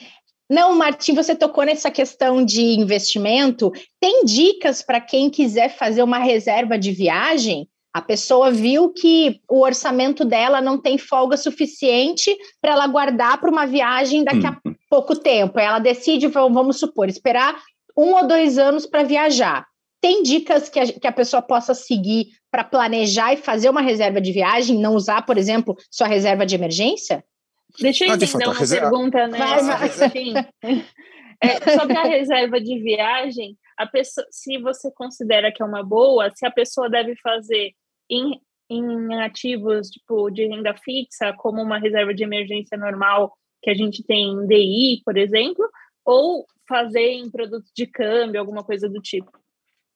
Não, 0.51 0.75
Martim, 0.75 1.15
você 1.15 1.37
tocou 1.37 1.65
nessa 1.65 1.89
questão 1.89 2.45
de 2.45 2.63
investimento. 2.63 3.71
Tem 4.01 4.25
dicas 4.25 4.83
para 4.83 5.01
quem 5.01 5.31
quiser 5.31 5.69
fazer 5.69 6.03
uma 6.03 6.19
reserva 6.19 6.77
de 6.77 6.91
viagem? 6.91 7.69
A 7.95 8.03
pessoa 8.03 8.51
viu 8.51 8.93
que 8.93 9.41
o 9.49 9.61
orçamento 9.61 10.25
dela 10.25 10.61
não 10.61 10.77
tem 10.77 10.99
folga 10.99 11.37
suficiente 11.37 12.37
para 12.61 12.73
ela 12.73 12.89
guardar 12.89 13.41
para 13.41 13.49
uma 13.49 13.67
viagem 13.67 14.25
daqui 14.25 14.45
a 14.45 14.51
uhum. 14.51 14.75
pouco 14.91 15.15
tempo. 15.15 15.61
Ela 15.61 15.79
decide, 15.79 16.27
vamos 16.27 16.81
supor, 16.81 17.09
esperar 17.09 17.57
um 17.97 18.13
ou 18.15 18.27
dois 18.27 18.59
anos 18.59 18.85
para 18.85 19.05
viajar. 19.05 19.65
Tem 20.01 20.25
dicas 20.25 20.69
que 20.69 20.81
a, 20.81 20.87
que 20.87 21.07
a 21.07 21.13
pessoa 21.13 21.41
possa 21.41 21.73
seguir 21.73 22.27
para 22.51 22.65
planejar 22.65 23.33
e 23.33 23.37
fazer 23.37 23.71
uma 23.71 23.81
reserva 23.81 24.21
de 24.21 24.33
viagem, 24.33 24.77
não 24.77 24.97
usar, 24.97 25.23
por 25.23 25.39
exemplo, 25.39 25.77
sua 25.89 26.09
reserva 26.09 26.45
de 26.45 26.57
emergência? 26.57 27.25
Deixa 27.81 28.05
eu 28.05 28.09
entender 28.09 28.27
fato, 28.27 28.45
uma 28.45 28.55
reserva... 28.55 28.91
pergunta, 28.91 29.27
né? 29.29 29.39
Vai, 29.39 29.63
vai. 29.63 29.89
Assim, 29.89 30.35
é, 31.41 31.79
sobre 31.79 31.97
a 31.97 32.05
reserva 32.05 32.61
de 32.61 32.77
viagem, 32.81 33.57
a 33.77 33.87
pessoa, 33.87 34.27
se 34.31 34.59
você 34.59 34.91
considera 34.91 35.53
que 35.53 35.63
é 35.63 35.65
uma 35.65 35.83
boa, 35.85 36.31
se 36.35 36.45
a 36.45 36.51
pessoa 36.51 36.91
deve 36.91 37.15
fazer 37.23 37.73
em, 38.11 38.41
em 38.71 39.21
ativos 39.23 39.89
tipo 39.89 40.31
de 40.31 40.47
renda 40.47 40.75
fixa, 40.75 41.33
como 41.37 41.63
uma 41.63 41.79
reserva 41.79 42.15
de 42.15 42.23
emergência 42.23 42.77
normal 42.77 43.33
que 43.63 43.71
a 43.71 43.75
gente 43.75 44.05
tem 44.05 44.31
em 44.31 44.47
DI, 44.47 45.03
por 45.05 45.17
exemplo, 45.17 45.67
ou 46.05 46.47
fazer 46.69 47.13
em 47.13 47.31
produtos 47.31 47.71
de 47.75 47.87
câmbio, 47.87 48.41
alguma 48.41 48.63
coisa 48.63 48.89
do 48.89 49.01
tipo? 49.01 49.31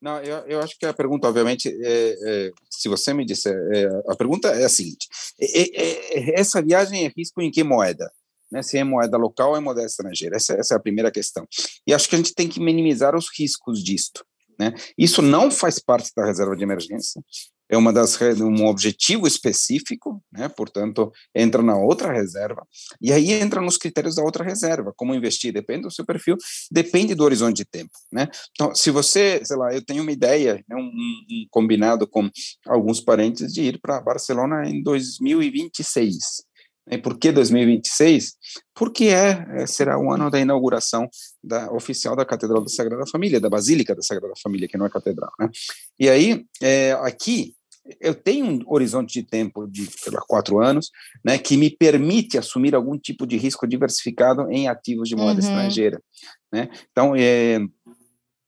Não, 0.01 0.21
eu, 0.23 0.39
eu 0.47 0.61
acho 0.61 0.79
que 0.79 0.87
a 0.87 0.95
pergunta, 0.95 1.27
obviamente, 1.27 1.69
é, 1.69 2.17
é, 2.25 2.53
se 2.71 2.89
você 2.89 3.13
me 3.13 3.25
disser, 3.25 3.57
é, 3.75 3.87
a 4.09 4.17
pergunta 4.17 4.49
é 4.49 4.65
a 4.65 4.69
seguinte: 4.69 5.09
é, 5.41 5.61
é, 5.61 6.19
é, 6.19 6.41
essa 6.41 6.63
viagem 6.63 7.05
é 7.05 7.13
risco 7.15 7.43
em 7.43 7.51
que 7.51 7.65
moeda? 7.65 8.11
Né, 8.51 8.63
se 8.63 8.79
é 8.79 8.85
moeda 8.85 9.19
local 9.19 9.51
ou 9.51 9.57
é 9.57 9.61
moeda 9.61 9.85
estrangeira? 9.85 10.37
Essa, 10.37 10.55
essa, 10.55 10.75
é 10.75 10.77
a 10.77 10.81
primeira 10.81 11.11
questão. 11.11 11.47
E 11.87 11.93
acho 11.93 12.09
que 12.09 12.15
a 12.15 12.19
gente 12.19 12.35
tem 12.35 12.49
que 12.49 12.61
minimizar 12.61 13.15
os 13.15 13.27
riscos 13.37 13.83
disto. 13.83 14.25
Né? 14.59 14.73
Isso 14.97 15.21
não 15.21 15.51
faz 15.51 15.79
parte 15.79 16.11
da 16.17 16.25
reserva 16.25 16.57
de 16.57 16.63
emergência 16.63 17.23
é 17.69 17.77
uma 17.77 17.93
das 17.93 18.19
um 18.41 18.67
objetivo 18.67 19.27
específico, 19.27 20.23
né? 20.33 20.49
Portanto, 20.49 21.13
entra 21.35 21.63
na 21.63 21.77
outra 21.77 22.13
reserva 22.13 22.67
e 23.01 23.13
aí 23.13 23.33
entra 23.33 23.61
nos 23.61 23.77
critérios 23.77 24.17
da 24.17 24.23
outra 24.23 24.43
reserva. 24.43 24.93
Como 24.97 25.15
investir 25.15 25.53
depende 25.53 25.83
do 25.83 25.91
seu 25.91 26.05
perfil, 26.05 26.37
depende 26.71 27.15
do 27.15 27.25
horizonte 27.25 27.59
de 27.59 27.65
tempo, 27.65 27.93
né? 28.13 28.29
Então, 28.53 28.75
se 28.75 28.91
você, 28.91 29.41
sei 29.45 29.57
lá, 29.57 29.73
eu 29.75 29.85
tenho 29.85 30.03
uma 30.03 30.13
ideia, 30.13 30.65
né, 30.69 30.77
um, 30.77 30.81
um 30.81 31.47
combinado 31.51 32.07
com 32.07 32.29
alguns 32.67 33.01
parentes 33.01 33.53
de 33.53 33.63
ir 33.63 33.81
para 33.81 34.01
Barcelona 34.01 34.69
em 34.69 34.83
2026. 34.83 36.49
E 36.91 36.97
por 36.97 37.19
que 37.19 37.31
2026? 37.31 38.33
Porque 38.75 39.07
é, 39.07 39.47
é, 39.57 39.67
será 39.67 39.99
o 39.99 40.11
ano 40.11 40.31
da 40.31 40.41
inauguração 40.41 41.09
da, 41.43 41.71
oficial 41.73 42.17
da 42.17 42.25
Catedral 42.25 42.63
da 42.63 42.69
Sagrada 42.69 43.07
Família, 43.07 43.41
da 43.41 43.51
Basílica 43.51 43.95
da 43.95 44.03
Sagrada 44.03 44.35
Família, 44.43 44.69
que 44.69 44.79
não 44.79 44.87
é 44.87 44.91
catedral, 44.91 45.31
né? 45.39 45.51
E 45.99 46.09
aí, 46.09 46.47
é, 46.63 46.93
aqui, 47.03 47.55
eu 48.01 48.15
tenho 48.15 48.47
um 48.47 48.61
horizonte 48.67 49.21
de 49.21 49.27
tempo 49.27 49.67
de 49.67 49.87
sei 49.87 50.13
lá, 50.13 50.21
quatro 50.27 50.61
anos, 50.61 50.91
né, 51.25 51.39
que 51.39 51.57
me 51.57 51.71
permite 51.71 52.39
assumir 52.39 52.75
algum 52.75 52.99
tipo 52.99 53.27
de 53.27 53.37
risco 53.37 53.67
diversificado 53.67 54.51
em 54.51 54.69
ativos 54.69 55.09
de 55.09 55.17
moeda 55.17 55.41
uhum. 55.41 55.47
estrangeira, 55.47 56.03
né? 56.53 56.69
Então, 56.91 57.15
é, 57.17 57.59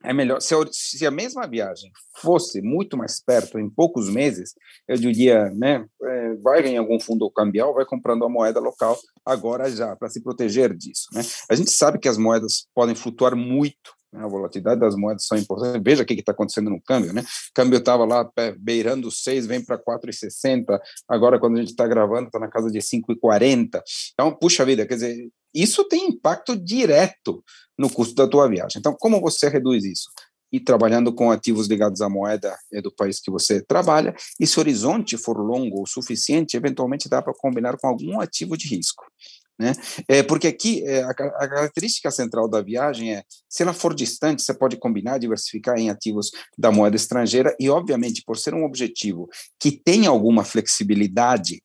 é 0.03 0.13
melhor 0.13 0.41
se, 0.41 0.55
se, 0.73 1.07
a 1.07 1.11
mesma 1.11 1.47
viagem 1.47 1.91
fosse 2.21 2.63
muito 2.63 2.97
mais 2.97 3.23
perto 3.23 3.59
em 3.59 3.69
poucos 3.69 4.09
meses, 4.09 4.55
eu 4.89 4.97
diria, 4.97 5.51
né, 5.51 5.85
é, 6.03 6.35
vai 6.37 6.67
em 6.67 6.77
algum 6.77 6.99
fundo 6.99 7.31
cambial, 7.31 7.75
vai 7.75 7.85
comprando 7.85 8.25
a 8.25 8.29
moeda 8.29 8.61
local 8.61 8.99
agora 9.25 9.71
já 9.71 9.95
para 9.97 10.09
se 10.09 10.23
proteger 10.23 10.75
disso, 10.75 11.07
né? 11.13 11.23
A 11.51 11.55
gente 11.55 11.71
sabe 11.71 11.99
que 11.99 12.09
as 12.09 12.17
moedas 12.17 12.67
podem 12.75 12.95
flutuar 12.95 13.37
muito? 13.37 14.00
A 14.13 14.27
volatilidade 14.27 14.81
das 14.81 14.97
moedas 14.97 15.27
são 15.27 15.39
importantes. 15.39 15.81
Veja 15.85 16.03
o 16.03 16.07
que 16.07 16.15
está 16.15 16.33
acontecendo 16.33 16.69
no 16.69 16.81
câmbio, 16.83 17.13
né? 17.13 17.23
O 17.23 17.55
câmbio 17.55 17.79
estava 17.79 18.05
lá 18.05 18.29
beirando 18.59 19.11
6, 19.11 19.47
vem 19.47 19.65
para 19.65 19.79
4,60. 19.79 20.81
Agora, 21.09 21.39
quando 21.39 21.57
a 21.57 21.61
gente 21.61 21.71
está 21.71 21.87
gravando, 21.87 22.27
está 22.27 22.39
na 22.39 22.49
casa 22.49 22.71
de 22.71 22.81
5,40. 22.81 23.81
Então, 24.13 24.35
puxa 24.35 24.65
vida, 24.65 24.85
quer 24.85 24.95
dizer, 24.95 25.29
isso 25.55 25.85
tem 25.85 26.09
impacto 26.09 26.57
direto 26.57 27.45
no 27.79 27.89
custo 27.89 28.15
da 28.15 28.27
tua 28.27 28.49
viagem. 28.49 28.79
Então, 28.79 28.97
como 28.99 29.21
você 29.21 29.49
reduz 29.49 29.85
isso? 29.85 30.11
E 30.53 30.59
trabalhando 30.59 31.15
com 31.15 31.31
ativos 31.31 31.69
ligados 31.69 32.01
à 32.01 32.09
moeda 32.09 32.57
é 32.73 32.83
do 32.83 32.93
país 32.93 33.21
que 33.21 33.31
você 33.31 33.63
trabalha, 33.63 34.13
e 34.41 34.47
se 34.49 34.59
o 34.59 34.61
horizonte 34.61 35.17
for 35.17 35.39
longo 35.39 35.83
o 35.83 35.87
suficiente, 35.87 36.57
eventualmente 36.57 37.09
dá 37.09 37.23
para 37.23 37.33
combinar 37.33 37.77
com 37.77 37.87
algum 37.87 38.21
ativo 38.21 38.57
de 38.57 38.67
risco. 38.67 39.05
Né? 39.61 39.73
É, 40.09 40.23
porque 40.23 40.47
aqui 40.47 40.83
é, 40.87 41.03
a, 41.03 41.11
a, 41.11 41.15
característica 41.49 42.11
central 42.11 42.49
da 42.49 42.63
viagem 42.63 43.15
é, 43.15 43.23
se 43.47 43.63
ela 43.63 43.75
for 43.75 43.95
distante, 43.95 44.41
você 44.41 44.55
pode 44.55 44.79
combinar, 44.79 45.19
diversificar 45.19 45.77
em 45.77 45.91
ativos 45.91 46.31
da 46.57 46.73
moeda 46.73 46.97
estrangeira 46.97 47.55
e, 47.61 47.69
obviamente, 47.69 48.23
por 48.25 48.39
ser 48.39 48.55
um 48.55 48.65
objetivo 48.65 49.29
que 49.61 49.71
tem 49.71 50.07
alguma 50.07 50.45
flexibilidade 50.45 51.63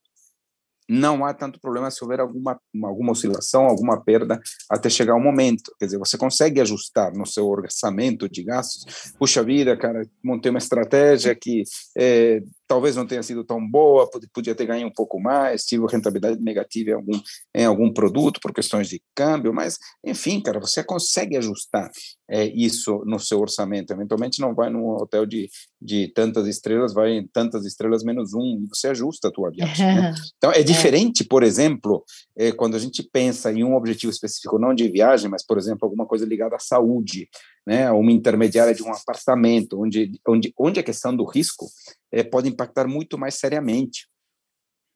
não 0.87 1.25
há 1.25 1.33
tanto 1.33 1.59
problema 1.59 1.89
se 1.89 2.03
houver 2.03 2.19
alguma, 2.19 2.59
alguma 2.83 3.11
oscilação, 3.11 3.65
alguma 3.65 3.99
perda 3.99 4.39
até 4.69 4.89
chegar 4.89 5.15
o 5.15 5.19
momento. 5.19 5.73
Quer 5.79 5.85
dizer, 5.85 5.97
você 5.97 6.17
consegue 6.17 6.61
ajustar 6.61 7.11
no 7.13 7.25
seu 7.25 7.47
orçamento 7.47 8.29
de 8.29 8.43
gastos. 8.43 9.13
Puxa 9.17 9.43
vida, 9.43 9.75
cara, 9.75 10.07
montei 10.23 10.51
uma 10.51 10.59
estratégia 10.59 11.35
que 11.35 11.63
é, 11.97 12.41
talvez 12.67 12.95
não 12.95 13.05
tenha 13.05 13.23
sido 13.23 13.43
tão 13.43 13.65
boa, 13.65 14.09
podia 14.33 14.55
ter 14.55 14.65
ganho 14.65 14.87
um 14.87 14.93
pouco 14.93 15.19
mais, 15.19 15.65
tive 15.65 15.85
rentabilidade 15.87 16.41
negativa 16.41 16.91
em 16.91 16.93
algum, 16.93 17.21
em 17.55 17.65
algum 17.65 17.93
produto 17.93 18.39
por 18.41 18.53
questões 18.53 18.89
de 18.89 19.01
câmbio, 19.15 19.53
mas, 19.53 19.77
enfim, 20.03 20.41
cara, 20.41 20.59
você 20.59 20.83
consegue 20.83 21.37
ajustar 21.37 21.89
é, 22.29 22.45
isso 22.47 23.03
no 23.05 23.19
seu 23.19 23.39
orçamento. 23.39 23.91
Eventualmente 23.91 24.41
não 24.41 24.53
vai 24.53 24.69
num 24.69 24.89
hotel 24.89 25.25
de, 25.25 25.49
de 25.81 26.11
tantas 26.13 26.47
estrelas, 26.47 26.93
vai 26.93 27.11
em 27.11 27.27
tantas 27.27 27.65
estrelas 27.65 28.03
menos 28.03 28.33
um, 28.33 28.63
e 28.63 28.67
você 28.67 28.87
ajusta 28.87 29.27
a 29.27 29.31
tua 29.31 29.51
viagem. 29.51 29.85
Né? 29.85 30.13
Então, 30.37 30.51
é, 30.51 30.59
é 30.59 30.63
diferente, 30.63 31.23
por 31.23 31.43
exemplo, 31.43 32.03
é, 32.37 32.51
quando 32.51 32.75
a 32.75 32.79
gente 32.79 33.07
pensa 33.11 33.51
em 33.51 33.63
um 33.63 33.75
objetivo 33.75 34.11
específico, 34.11 34.59
não 34.59 34.73
de 34.73 34.87
viagem, 34.89 35.29
mas, 35.29 35.45
por 35.45 35.57
exemplo, 35.57 35.79
alguma 35.83 36.05
coisa 36.05 36.25
ligada 36.25 36.55
à 36.55 36.59
saúde, 36.59 37.27
né, 37.65 37.91
uma 37.91 38.11
intermediária 38.11 38.73
de 38.73 38.83
um 38.83 38.93
apartamento, 38.93 39.81
onde, 39.81 40.11
onde, 40.27 40.53
onde 40.57 40.79
a 40.79 40.83
questão 40.83 41.15
do 41.15 41.25
risco 41.25 41.67
é, 42.11 42.23
pode 42.23 42.49
impactar 42.49 42.87
muito 42.87 43.17
mais 43.17 43.35
seriamente. 43.35 44.07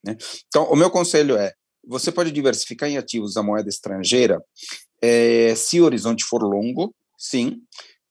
Né? 0.05 0.15
Então, 0.47 0.71
o 0.71 0.75
meu 0.75 0.89
conselho 0.89 1.35
é: 1.35 1.53
você 1.85 2.11
pode 2.11 2.31
diversificar 2.31 2.89
em 2.89 2.97
ativos 2.97 3.33
da 3.33 3.43
moeda 3.43 3.69
estrangeira 3.69 4.41
é, 5.01 5.55
se 5.55 5.79
o 5.79 5.85
horizonte 5.85 6.23
for 6.23 6.43
longo, 6.43 6.93
sim, 7.17 7.61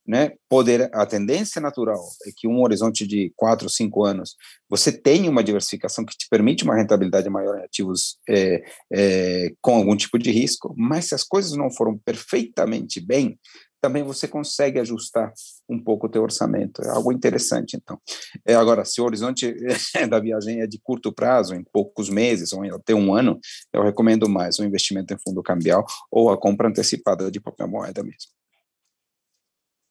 né, 0.06 0.32
poder, 0.48 0.88
a 0.94 1.04
tendência 1.04 1.60
natural 1.60 2.02
é 2.26 2.30
que 2.34 2.48
um 2.48 2.62
horizonte 2.62 3.06
de 3.06 3.30
quatro, 3.36 3.68
cinco 3.68 4.06
anos, 4.06 4.36
você 4.66 4.90
tenha 4.90 5.30
uma 5.30 5.44
diversificação 5.44 6.02
que 6.02 6.16
te 6.16 6.26
permite 6.30 6.64
uma 6.64 6.74
rentabilidade 6.74 7.28
maior 7.28 7.58
em 7.58 7.64
ativos 7.64 8.16
é, 8.26 8.62
é, 8.90 9.52
com 9.60 9.76
algum 9.76 9.94
tipo 9.94 10.18
de 10.18 10.30
risco, 10.30 10.74
mas 10.78 11.04
se 11.04 11.14
as 11.14 11.22
coisas 11.22 11.52
não 11.52 11.70
foram 11.70 11.98
perfeitamente 11.98 13.00
bem, 13.00 13.38
também 13.80 14.02
você 14.02 14.26
consegue 14.26 14.78
ajustar 14.80 15.32
um 15.68 15.78
pouco 15.78 16.06
o 16.06 16.10
teu 16.10 16.22
orçamento. 16.22 16.82
É 16.82 16.90
algo 16.90 17.12
interessante, 17.12 17.76
então. 17.76 18.00
É, 18.44 18.54
agora, 18.54 18.84
se 18.84 19.00
o 19.00 19.04
horizonte 19.04 19.54
da 20.08 20.18
viagem 20.18 20.60
é 20.60 20.66
de 20.66 20.78
curto 20.80 21.12
prazo, 21.12 21.54
em 21.54 21.62
poucos 21.62 22.08
meses 22.08 22.52
ou 22.52 22.62
até 22.74 22.94
um 22.94 23.14
ano, 23.14 23.38
eu 23.72 23.82
recomendo 23.82 24.28
mais 24.28 24.58
o 24.58 24.64
investimento 24.64 25.14
em 25.14 25.18
fundo 25.18 25.42
cambial 25.42 25.84
ou 26.10 26.30
a 26.30 26.38
compra 26.38 26.68
antecipada 26.68 27.30
de 27.30 27.40
papel 27.40 27.68
moeda 27.68 28.02
mesmo. 28.02 28.32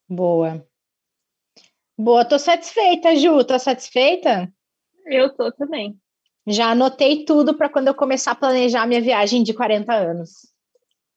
Boa. 0.10 0.66
Boa, 1.98 2.24
tô 2.24 2.38
satisfeita, 2.38 3.16
Ju. 3.16 3.44
Tô 3.44 3.58
satisfeita? 3.58 4.52
Eu 5.06 5.34
tô 5.36 5.52
também. 5.52 5.98
Já 6.46 6.72
anotei 6.72 7.26
tudo 7.26 7.58
para 7.58 7.70
quando 7.70 7.88
eu 7.88 7.96
começar 7.96 8.32
a 8.32 8.36
planejar 8.36 8.86
minha 8.86 9.02
viagem 9.02 9.44
de 9.44 9.54
40 9.54 9.94
anos. 9.94 10.30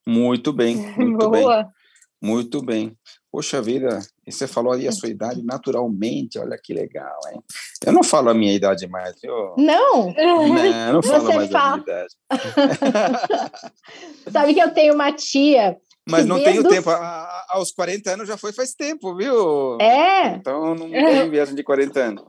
Muito 0.05 0.51
bem, 0.51 0.75
muito 0.97 1.29
Boa. 1.29 1.63
bem. 1.63 1.80
Muito 2.21 2.61
bem. 2.61 2.95
Poxa 3.31 3.61
vida, 3.61 3.99
e 4.27 4.31
você 4.31 4.45
falou 4.45 4.73
aí 4.73 4.87
a 4.87 4.91
sua 4.91 5.09
idade 5.09 5.41
naturalmente, 5.43 6.37
olha 6.37 6.57
que 6.61 6.73
legal, 6.73 7.19
hein? 7.31 7.41
Eu 7.85 7.93
não 7.93 8.03
falo 8.03 8.29
a 8.29 8.33
minha 8.33 8.53
idade 8.53 8.87
mais, 8.87 9.15
viu? 9.21 9.55
Não? 9.57 10.13
Não, 10.13 10.93
não 10.93 11.01
falo 11.01 11.25
você 11.25 11.35
mais 11.35 11.51
fala. 11.51 11.73
a 11.73 11.77
minha 11.77 11.83
idade. 11.83 12.15
Sabe 14.31 14.53
que 14.53 14.59
eu 14.59 14.73
tenho 14.73 14.93
uma 14.93 15.11
tia 15.11 15.77
mas 16.09 16.25
não 16.25 16.43
tenho 16.43 16.67
tempo. 16.67 16.89
A, 16.89 17.45
aos 17.49 17.71
40 17.71 18.11
anos 18.11 18.27
já 18.27 18.35
foi 18.35 18.51
faz 18.51 18.73
tempo, 18.73 19.15
viu? 19.15 19.77
É. 19.79 20.35
Então 20.35 20.75
não 20.75 20.89
tenho 20.89 21.29
viagem 21.29 21.55
de 21.55 21.63
40 21.63 21.99
anos. 21.99 22.23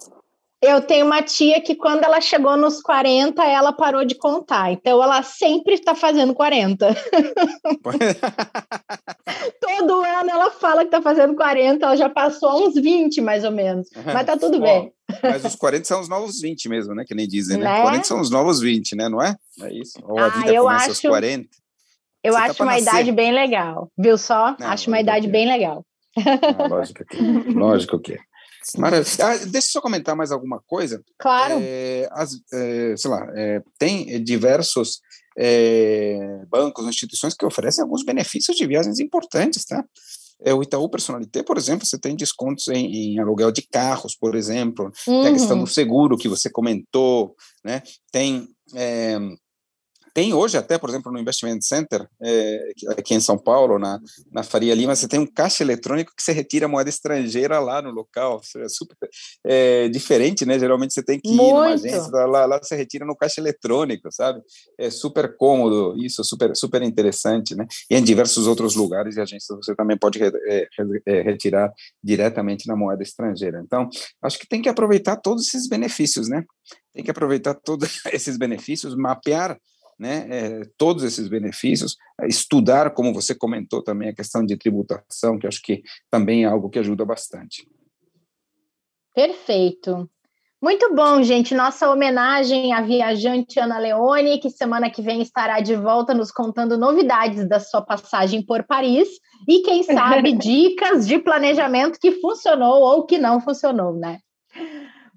Eu 0.63 0.81
tenho 0.81 1.05
uma 1.05 1.21
tia 1.21 1.61
que, 1.61 1.75
quando 1.75 2.05
ela 2.05 2.21
chegou 2.21 2.57
nos 2.57 2.81
40, 2.81 3.43
ela 3.43 3.73
parou 3.73 4.05
de 4.05 4.15
contar. 4.15 4.71
Então, 4.71 5.03
ela 5.03 5.21
sempre 5.25 5.75
está 5.75 5.93
fazendo 5.93 6.33
40. 6.33 6.87
Todo 9.61 10.05
ano 10.05 10.31
ela 10.31 10.53
fala 10.53 10.83
que 10.83 10.87
está 10.87 11.03
fazendo 11.03 11.35
40, 11.35 11.85
ela 11.85 11.97
já 11.97 12.09
passou 12.09 12.69
uns 12.69 12.75
20, 12.75 13.21
mais 13.21 13.43
ou 13.43 13.51
menos. 13.51 13.89
Mas 14.05 14.25
tá 14.25 14.37
tudo 14.37 14.61
bem. 14.61 14.93
Mas 15.21 15.45
os 15.45 15.57
40 15.57 15.85
são 15.85 16.01
os 16.01 16.09
novos 16.09 16.41
20 16.41 16.69
mesmo, 16.69 16.95
né? 16.95 17.05
Que 17.05 17.15
nem 17.15 17.27
dizem, 17.27 17.59
né? 17.59 17.65
né? 17.65 17.83
40 17.83 18.05
são 18.05 18.21
os 18.21 18.31
novos 18.31 18.61
20, 18.61 18.95
né? 18.95 19.09
Não 19.09 19.21
é? 19.21 19.35
É 19.63 19.73
isso. 19.73 19.99
Ou 20.05 20.17
a 20.17 20.27
ah, 20.27 20.29
vida 20.29 20.55
começa 20.55 20.77
acho... 20.77 20.91
aos 20.91 21.01
40. 21.01 21.49
Eu 22.23 22.35
Você 22.35 22.39
tá 22.39 22.45
acho 22.45 22.59
tá 22.59 22.65
uma 22.65 22.73
nascer. 22.75 22.89
idade 22.89 23.11
bem 23.11 23.33
legal, 23.33 23.91
viu 23.99 24.17
só? 24.17 24.55
Não, 24.61 24.69
acho 24.69 24.89
uma 24.89 25.01
idade 25.01 25.27
bem 25.27 25.49
legal. 25.49 25.85
Não, 26.17 26.69
lógico 26.69 27.05
que 27.05 27.17
é. 27.17 27.21
Lógico 27.53 27.99
que 27.99 28.13
é. 28.13 28.19
Maravilha. 28.79 29.27
Ah, 29.27 29.37
deixa 29.39 29.69
eu 29.69 29.73
só 29.73 29.81
comentar 29.81 30.17
mais 30.17 30.33
alguma 30.33 30.61
coisa. 30.67 31.03
Claro. 31.19 31.59
É, 31.61 32.09
as, 32.13 32.35
é, 32.53 32.97
sei 32.97 33.11
lá, 33.11 33.27
é, 33.35 33.63
tem 33.79 34.23
diversos 34.23 35.01
é, 35.37 36.45
bancos, 36.49 36.87
instituições 36.87 37.35
que 37.35 37.45
oferecem 37.45 37.83
alguns 37.83 38.05
benefícios 38.05 38.57
de 38.57 38.67
viagens 38.67 38.99
importantes, 39.01 39.65
tá? 39.65 39.85
É, 40.45 40.53
o 40.53 40.63
Itaú 40.63 40.89
Personalité, 40.89 41.43
por 41.43 41.57
exemplo, 41.57 41.87
você 41.87 41.99
tem 41.99 42.17
descontos 42.17 42.67
em, 42.69 43.15
em 43.15 43.19
aluguel 43.21 43.53
de 43.53 43.63
carros, 43.63 44.17
por 44.17 44.35
exemplo, 44.35 44.93
uhum. 45.07 45.23
tem 45.23 45.29
a 45.29 45.33
questão 45.33 45.59
do 45.59 45.67
seguro 45.67 46.19
que 46.19 46.29
você 46.29 46.51
comentou, 46.51 47.37
né? 47.65 47.83
Tem 48.11 48.49
é, 48.75 49.19
tem 50.15 50.35
hoje 50.35 50.59
até, 50.59 50.79
por 50.79 50.91
exemplo, 50.91 51.11
no 51.11 51.19
Investment 51.19 51.61
Center, 51.63 52.07
é, 52.23 52.73
aqui 52.91 53.15
em 53.15 53.21
São 53.21 53.39
Paulo, 53.39 53.79
na, 53.79 53.99
na 54.31 54.43
Faria 54.43 54.75
Lima, 54.75 54.95
você 54.95 55.09
tem 55.09 55.19
um 55.19 55.27
caixa 55.27 55.63
eletrônico 55.63 56.13
que 56.15 56.23
você 56.23 56.33
retira 56.33 56.69
moeda 56.69 56.91
estrangeira 56.91 57.59
lá 57.59 57.81
no 57.81 57.91
local. 57.91 58.41
É 58.57 58.69
super 58.69 58.97
é, 59.45 59.89
diferente, 59.89 60.45
né? 60.45 60.59
Geralmente 60.59 60.93
você 60.93 61.03
tem 61.03 61.19
que 61.19 61.31
ir 61.31 61.37
Muito. 61.37 61.55
numa 61.55 61.69
agência, 61.69 62.11
lá, 62.27 62.45
lá 62.45 62.59
você 62.59 62.77
retira 62.77 63.07
no 63.07 63.17
caixa 63.17 63.41
eletrônico, 63.41 64.13
sabe? 64.13 64.43
É 64.79 64.91
super 64.91 65.37
cômodo, 65.37 65.97
isso, 65.97 66.23
super, 66.25 66.55
super 66.55 66.83
interessante, 66.83 67.55
né? 67.55 67.67
E 67.91 67.97
em 67.97 68.03
diversos 68.03 68.47
outros 68.47 68.75
lugares 68.75 69.17
e 69.17 69.21
agências 69.21 69.57
você 69.57 69.75
também 69.75 69.97
pode 69.97 70.19
re, 70.19 70.31
é, 70.47 70.69
é, 71.07 71.23
retirar 71.23 71.73
diretamente 72.03 72.67
na 72.67 72.77
moeda 72.77 73.03
estrangeira. 73.03 73.63
Então, 73.65 73.89
acho 74.23 74.39
que 74.39 74.47
tem 74.47 74.61
que 74.61 74.69
aproveitar 74.69 75.17
todos 75.17 75.49
esses 75.49 75.69
benefícios, 75.69 76.29
né? 76.29 76.45
Tem 76.93 77.03
que 77.03 77.11
aproveitar 77.11 77.55
todos 77.55 77.89
esses 78.13 78.37
benefícios, 78.37 78.95
mapear 78.95 79.59
né, 80.03 80.27
é, 80.29 80.63
todos 80.77 81.05
esses 81.05 81.29
benefícios, 81.29 81.97
estudar, 82.25 82.91
como 82.91 83.15
você 83.15 83.37
comentou 83.37 83.81
também, 83.81 84.09
a 84.09 84.15
questão 84.15 84.45
de 84.45 84.57
tributação, 84.57 85.39
que 85.39 85.47
acho 85.47 85.63
que 85.63 85.81
também 86.11 86.43
é 86.43 86.49
algo 86.49 86.69
que 86.69 86.81
ajuda 86.81 87.05
bastante. 87.05 87.65
Perfeito. 89.15 90.11
Muito 90.61 90.93
bom, 90.93 91.23
gente. 91.23 91.55
Nossa 91.55 91.89
homenagem 91.89 92.73
à 92.73 92.83
viajante 92.83 93.61
Ana 93.61 93.79
Leone, 93.79 94.39
que 94.39 94.51
semana 94.51 94.91
que 94.91 95.03
vem 95.03 95.23
estará 95.23 95.61
de 95.61 95.77
volta 95.77 96.13
nos 96.13 96.33
contando 96.33 96.77
novidades 96.77 97.49
da 97.49 97.61
sua 97.61 97.83
passagem 97.83 98.45
por 98.45 98.65
Paris 98.65 99.09
e, 99.49 99.61
quem 99.63 99.85
sabe, 99.85 100.33
dicas 100.37 101.07
de 101.07 101.21
planejamento 101.21 101.99
que 102.01 102.21
funcionou 102.21 102.81
ou 102.81 103.07
que 103.07 103.19
não 103.19 103.41
funcionou, 103.41 103.93
né? 103.93 104.19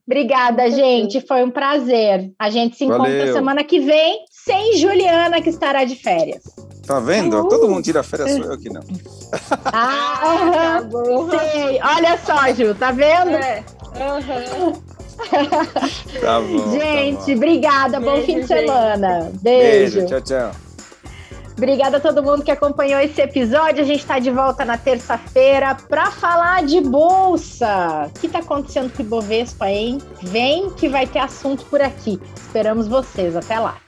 Obrigada, 0.07 0.69
gente. 0.69 1.19
Foi 1.21 1.43
um 1.43 1.49
prazer. 1.49 2.31
A 2.37 2.49
gente 2.49 2.77
se 2.77 2.85
encontra 2.85 3.09
Valeu. 3.09 3.33
semana 3.33 3.63
que 3.63 3.79
vem, 3.79 4.19
sem 4.29 4.77
Juliana, 4.77 5.41
que 5.41 5.49
estará 5.49 5.83
de 5.83 5.95
férias. 5.95 6.43
Tá 6.85 6.99
vendo? 6.99 7.39
Uh. 7.41 7.49
Todo 7.49 7.67
mundo 7.67 7.83
tira 7.83 8.03
férias, 8.03 8.31
sou 8.33 8.51
eu 8.51 8.57
que 8.57 8.69
não. 8.69 8.81
Ah, 9.65 10.81
uhum. 10.93 11.29
Sei. 11.29 11.79
Olha 11.81 12.17
só, 12.19 12.53
Ju, 12.53 12.75
tá 12.75 12.91
vendo? 12.91 13.31
É. 13.31 13.63
Uhum. 13.95 14.73
tá 16.21 16.39
bom. 16.39 16.71
Gente, 16.71 17.17
tá 17.17 17.25
bom. 17.25 17.33
obrigada. 17.33 17.99
Beijo, 17.99 18.15
bom 18.15 18.25
fim 18.25 18.39
de 18.41 18.47
semana. 18.47 19.31
Beijo. 19.41 19.99
Beijo. 20.01 20.05
Tchau, 20.05 20.21
tchau. 20.21 20.64
Obrigada 21.57 21.97
a 21.97 21.99
todo 21.99 22.21
mundo 22.21 22.43
que 22.43 22.51
acompanhou 22.51 22.99
esse 22.99 23.21
episódio. 23.21 23.81
A 23.81 23.85
gente 23.85 24.01
está 24.01 24.19
de 24.19 24.29
volta 24.29 24.65
na 24.65 24.77
terça-feira 24.77 25.75
para 25.87 26.11
falar 26.11 26.63
de 26.63 26.81
bolsa. 26.81 28.09
O 28.09 28.19
que 28.19 28.27
está 28.27 28.39
acontecendo 28.39 28.91
com 28.91 29.01
o 29.01 29.05
Ibovespa, 29.05 29.69
hein? 29.69 29.99
Vem 30.21 30.69
que 30.71 30.89
vai 30.89 31.07
ter 31.07 31.19
assunto 31.19 31.65
por 31.65 31.81
aqui. 31.81 32.19
Esperamos 32.35 32.87
vocês. 32.87 33.35
Até 33.35 33.57
lá. 33.57 33.84